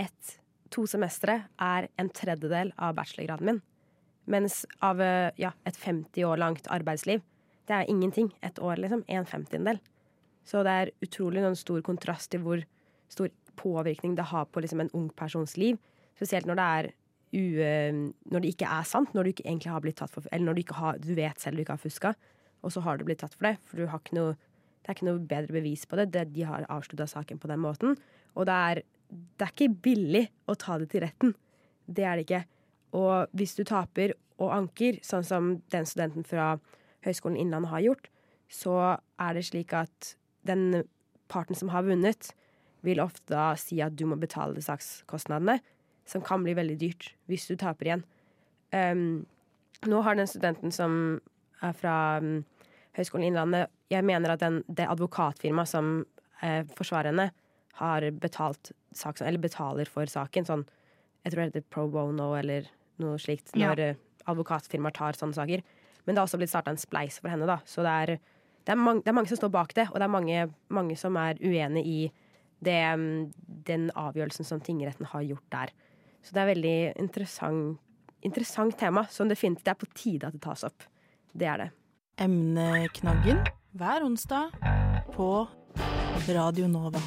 Et, 0.00 0.34
to 0.74 0.86
semestre 0.90 1.44
er 1.62 1.88
en 2.00 2.10
tredjedel 2.10 2.72
av 2.82 2.96
bachelorgraden 2.98 3.52
min. 3.52 3.62
Mens 4.30 4.62
av 4.82 5.02
eh, 5.04 5.30
ja, 5.40 5.52
et 5.68 5.76
50 5.76 6.24
år 6.24 6.40
langt 6.40 6.70
arbeidsliv, 6.72 7.22
det 7.68 7.76
er 7.76 7.90
ingenting. 7.90 8.32
Et 8.42 8.58
år, 8.58 8.80
liksom. 8.80 9.04
En 9.08 9.28
femtiendedel. 9.28 9.82
Så 10.44 10.62
det 10.64 10.72
er 10.72 10.92
utrolig 11.04 11.44
noen 11.44 11.56
stor 11.56 11.80
kontrast 11.84 12.32
til 12.32 12.42
hvor 12.44 12.64
stor 13.12 13.30
påvirkning 13.56 14.16
det 14.18 14.28
har 14.30 14.46
på 14.50 14.62
liksom, 14.64 14.82
en 14.84 14.92
ung 14.96 15.08
persons 15.16 15.56
liv. 15.60 15.78
Spesielt 16.16 16.46
når 16.46 16.60
det 16.60 16.68
er 16.78 16.90
u, 17.34 17.42
når 18.30 18.44
det 18.44 18.54
ikke 18.54 18.70
er 18.70 18.86
sant, 18.86 19.14
når 19.14 19.26
du 19.26 19.32
ikke 19.32 19.46
egentlig 19.46 19.72
har 19.72 19.82
blitt 19.82 19.98
tatt 19.98 20.12
for 20.14 20.26
Eller 20.30 20.46
når 20.46 20.54
du, 20.54 20.62
ikke 20.64 20.78
har, 20.78 20.98
du 21.02 21.14
vet 21.16 21.40
selv 21.40 21.58
du 21.58 21.64
ikke 21.64 21.76
har 21.76 21.82
fuska, 21.82 22.14
og 22.62 22.72
så 22.72 22.82
har 22.84 22.98
du 22.98 23.04
blitt 23.04 23.20
tatt 23.24 23.34
for 23.34 23.48
det. 23.48 23.56
For 23.68 23.80
du 23.80 23.88
har 23.90 24.00
ikke 24.00 24.18
noe, 24.18 24.34
det 24.82 24.90
er 24.90 24.98
ikke 24.98 25.08
noe 25.10 25.22
bedre 25.34 25.56
bevis 25.58 25.84
på 25.86 25.98
det. 26.00 26.12
det 26.14 26.28
de 26.34 26.46
har 26.48 26.66
avslutta 26.72 27.06
saken 27.10 27.40
på 27.42 27.50
den 27.50 27.60
måten. 27.60 27.96
Og 28.34 28.46
det 28.48 28.54
er, 28.54 28.82
det 29.10 29.46
er 29.46 29.52
ikke 29.52 29.80
billig 29.84 30.26
å 30.48 30.56
ta 30.58 30.78
det 30.80 30.90
til 30.94 31.04
retten. 31.04 31.34
Det 31.86 32.06
er 32.06 32.16
det 32.16 32.26
ikke. 32.28 32.44
Og 32.96 33.34
hvis 33.36 33.56
du 33.58 33.64
taper 33.68 34.14
og 34.40 34.54
anker, 34.54 34.98
sånn 35.04 35.26
som 35.26 35.52
den 35.74 35.86
studenten 35.86 36.26
fra 36.26 36.54
Høgskolen 37.04 37.38
Innlandet 37.38 37.70
har 37.70 37.84
gjort, 37.84 38.08
så 38.50 38.96
er 39.20 39.36
det 39.36 39.44
slik 39.48 39.74
at 39.76 40.14
den 40.46 40.84
parten 41.30 41.56
som 41.58 41.70
har 41.74 41.84
vunnet, 41.86 42.32
vil 42.84 43.02
ofte 43.02 43.32
da 43.32 43.52
si 43.58 43.80
at 43.84 43.96
du 43.96 44.04
må 44.08 44.18
betale 44.20 44.62
sakskostnadene, 44.62 45.58
som 46.08 46.24
kan 46.24 46.44
bli 46.44 46.54
veldig 46.56 46.76
dyrt 46.80 47.12
hvis 47.30 47.48
du 47.48 47.56
taper 47.60 47.88
igjen. 47.88 48.04
Um, 48.74 49.24
nå 49.88 50.00
har 50.04 50.18
den 50.18 50.28
studenten 50.28 50.72
som 50.74 51.20
er 51.64 51.76
fra 51.76 51.96
um, 52.20 52.42
Høgskolen 52.94 53.28
Innlandet 53.28 53.70
Jeg 53.90 54.06
mener 54.06 54.34
at 54.34 54.42
den, 54.42 54.62
det 54.68 54.86
advokatfirmaet 54.90 55.70
som 55.70 55.88
eh, 56.42 56.62
forsvarer 56.76 57.10
henne, 57.10 57.30
har 57.80 58.06
betalt 58.22 58.70
sak, 58.94 59.20
eller 59.20 59.42
betaler 59.42 59.88
for 59.90 60.06
saken. 60.10 60.46
Sånn, 60.46 60.62
jeg 61.24 61.32
tror 61.32 61.42
det 61.42 61.48
heter 61.48 61.64
pro 61.74 61.88
bono 61.90 62.32
eller 62.38 62.68
noe 63.02 63.18
slikt, 63.18 63.50
når 63.58 63.82
ja. 63.82 63.90
advokatfirmaer 64.30 64.94
tar 64.94 65.18
sånne 65.18 65.34
saker. 65.34 65.64
Men 66.04 66.14
det 66.14 66.20
har 66.20 66.28
også 66.28 66.38
blitt 66.38 66.52
starta 66.52 66.70
en 66.70 66.80
spleis 66.80 67.18
for 67.18 67.32
henne, 67.32 67.48
da. 67.50 67.58
Så 67.66 67.82
det 67.86 67.94
er, 68.04 68.14
det 68.66 68.74
er, 68.74 68.78
mange, 68.78 69.02
det 69.02 69.10
er 69.10 69.18
mange 69.18 69.32
som 69.32 69.40
står 69.40 69.52
bak 69.54 69.74
det, 69.74 69.88
og 69.90 69.98
det 69.98 70.06
er 70.06 70.14
mange, 70.14 70.46
mange 70.78 70.98
som 71.00 71.18
er 71.18 71.40
uenig 71.42 71.84
i 71.88 71.98
det, 72.64 72.80
den 73.68 73.88
avgjørelsen 73.94 74.46
som 74.48 74.62
tingretten 74.64 75.08
har 75.12 75.24
gjort 75.26 75.46
der. 75.54 75.72
Så 76.24 76.34
det 76.34 76.42
er 76.42 76.50
veldig 76.54 76.76
interessant, 77.02 77.80
interessant 78.24 78.78
tema, 78.80 79.04
som 79.12 79.28
definitivt 79.28 79.66
det 79.66 79.74
er 79.74 79.80
på 79.82 79.90
tide 79.94 80.28
at 80.30 80.36
det 80.36 80.42
tas 80.44 80.64
opp. 80.66 80.86
Det 81.34 81.48
er 81.50 81.64
det. 81.64 81.70
Emneknaggen 82.24 83.42
hver 83.74 84.04
onsdag 84.06 84.54
på 85.16 85.28
Radio 86.30 86.68
Nova. 86.70 87.02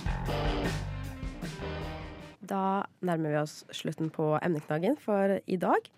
Da 2.48 2.86
nærmer 3.04 3.34
vi 3.34 3.40
oss 3.42 3.62
slutten 3.76 4.12
på 4.14 4.36
emneknaggen 4.44 4.98
for 5.00 5.40
i 5.40 5.58
dag. 5.60 5.90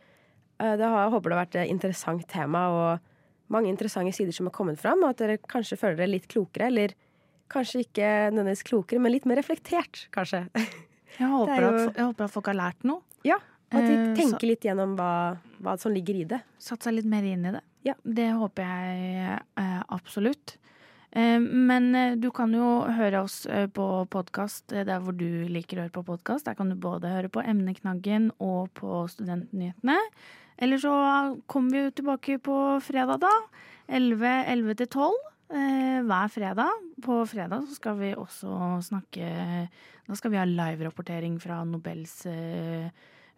Eh, 0.62 0.76
Det 0.78 0.86
har, 0.86 1.04
jeg 1.04 1.14
håper 1.14 1.30
det 1.30 1.38
har 1.38 1.46
vært 1.46 1.60
et 1.62 1.74
interessant 1.74 2.26
tema 2.30 2.64
og 2.70 3.00
mange 3.50 3.70
interessante 3.70 4.14
sider 4.14 4.32
som 4.34 4.48
har 4.48 4.54
kommet 4.56 4.80
fram, 4.80 5.04
og 5.04 5.10
at 5.10 5.22
dere 5.22 5.38
kanskje 5.42 5.78
føler 5.78 5.98
dere 5.98 6.14
litt 6.14 6.28
klokere, 6.30 6.70
eller 6.70 6.94
kanskje 7.50 7.84
ikke 7.86 8.10
nødvendigvis 8.34 8.64
klokere, 8.70 9.02
men 9.04 9.12
litt 9.14 9.26
mer 9.30 9.40
reflektert, 9.42 10.06
kanskje. 10.16 10.46
Jeg 11.20 11.28
håper, 11.28 11.56
er 11.58 11.62
jo- 11.66 11.88
at, 11.90 11.96
jeg 11.98 12.06
håper 12.06 12.24
at 12.28 12.32
folk 12.32 12.46
har 12.48 12.56
lært 12.56 12.84
noe. 12.88 13.02
Ja, 13.28 13.36
At 13.72 13.84
de 13.86 13.94
Eh, 13.98 14.14
tenker 14.16 14.48
litt 14.48 14.64
gjennom 14.66 14.96
hva, 14.98 15.38
hva 15.62 15.74
som 15.78 15.92
ligger 15.94 16.16
i 16.22 16.24
det. 16.30 16.40
Satt 16.62 16.86
seg 16.86 16.96
litt 16.96 17.06
mer 17.10 17.26
inn 17.28 17.44
i 17.46 17.52
det. 17.52 17.62
Ja. 17.86 17.94
Det 18.06 18.30
håper 18.38 18.64
jeg 18.64 19.40
eh, 19.58 19.82
absolutt. 19.94 20.56
Eh, 21.12 21.40
men 21.42 21.92
du 22.22 22.30
kan 22.32 22.54
jo 22.54 22.70
høre 22.96 23.24
oss 23.26 23.42
på 23.74 23.86
podkast 24.14 24.70
der 24.72 25.02
hvor 25.04 25.18
du 25.18 25.26
liker 25.50 25.78
å 25.82 25.86
høre 25.88 25.96
på 25.98 26.06
podkast. 26.08 26.46
Der 26.46 26.56
kan 26.58 26.70
du 26.72 26.76
både 26.80 27.12
høre 27.12 27.30
på 27.34 27.44
Emneknaggen 27.44 28.30
og 28.40 28.70
på 28.80 29.04
Studentnyhetene. 29.12 29.98
Eller 30.62 30.78
så 30.82 30.94
kommer 31.48 31.72
vi 31.76 31.84
jo 31.84 31.92
tilbake 32.00 32.40
på 32.46 32.56
fredag, 32.86 33.20
da. 33.26 33.34
11, 33.90 34.34
11 34.56 34.76
til 34.84 34.88
12. 34.88 35.12
eh, 35.54 36.02
hver 36.06 36.28
fredag. 36.32 36.70
På 37.04 37.26
fredag 37.30 37.68
så 37.68 37.74
skal 37.78 37.96
vi 38.00 38.16
også 38.18 38.80
snakke 38.86 39.26
Da 40.10 40.16
skal 40.18 40.32
vi 40.34 40.40
ha 40.40 40.46
live-rapportering 40.48 41.40
fra 41.42 41.64
Nobels 41.70 42.26
eh, 42.26 42.90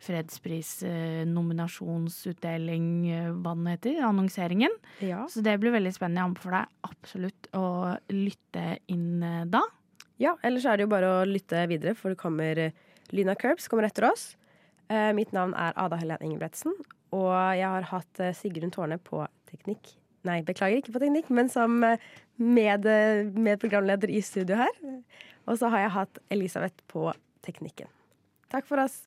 fredspris-nominasjonsutdeling, 0.01 2.85
eh, 3.11 3.31
hva 3.43 3.51
den 3.57 3.67
heter, 3.69 3.95
annonseringen. 4.07 4.73
Ja. 5.03 5.21
Så 5.29 5.41
det 5.45 5.59
blir 5.61 5.71
veldig 5.75 5.93
spennende. 5.93 6.21
Jeg 6.21 6.27
anbefaler 6.31 6.57
deg 6.57 6.67
absolutt 6.89 7.43
å 7.53 7.65
lytte 8.15 8.65
inn 8.89 9.19
da. 9.51 9.61
ja, 10.17 10.35
ellers 10.41 10.65
er 10.65 10.75
det 10.77 10.83
jo 10.87 10.95
bare 10.95 11.09
å 11.19 11.27
lytte 11.27 11.67
videre, 11.69 11.93
for 11.97 12.09
det 12.13 12.21
kommer 12.21 12.71
Lyna 13.11 13.35
Curbs 13.35 13.67
kommer 13.67 13.83
etter 13.89 14.03
oss. 14.09 14.37
Eh, 14.89 15.13
mitt 15.13 15.31
navn 15.35 15.53
er 15.53 15.73
Ada 15.75 15.95
Helene 15.99 16.25
Ingebretsen, 16.25 16.73
og 17.11 17.33
jeg 17.59 17.67
har 17.67 17.83
hatt 17.91 18.15
Sigrun 18.39 18.71
Tårne 18.73 18.97
på 19.03 19.27
teknikk. 19.51 20.00
Nei, 20.27 20.41
beklager, 20.45 20.81
ikke 20.81 20.93
på 20.95 21.01
teknikk, 21.01 21.31
men 21.33 21.49
som 21.49 21.79
eh, 21.85 22.01
med, 22.37 22.85
eh, 22.89 23.23
medprogramleder 23.47 24.11
i 24.13 24.21
studio 24.25 24.59
her. 24.59 24.81
Og 25.49 25.57
så 25.57 25.71
har 25.73 25.85
jeg 25.85 25.95
hatt 25.95 26.21
Elisabeth 26.33 26.85
på 26.91 27.07
teknikken. 27.45 27.89
Takk 28.53 28.67
for 28.69 28.83
oss. 28.83 28.99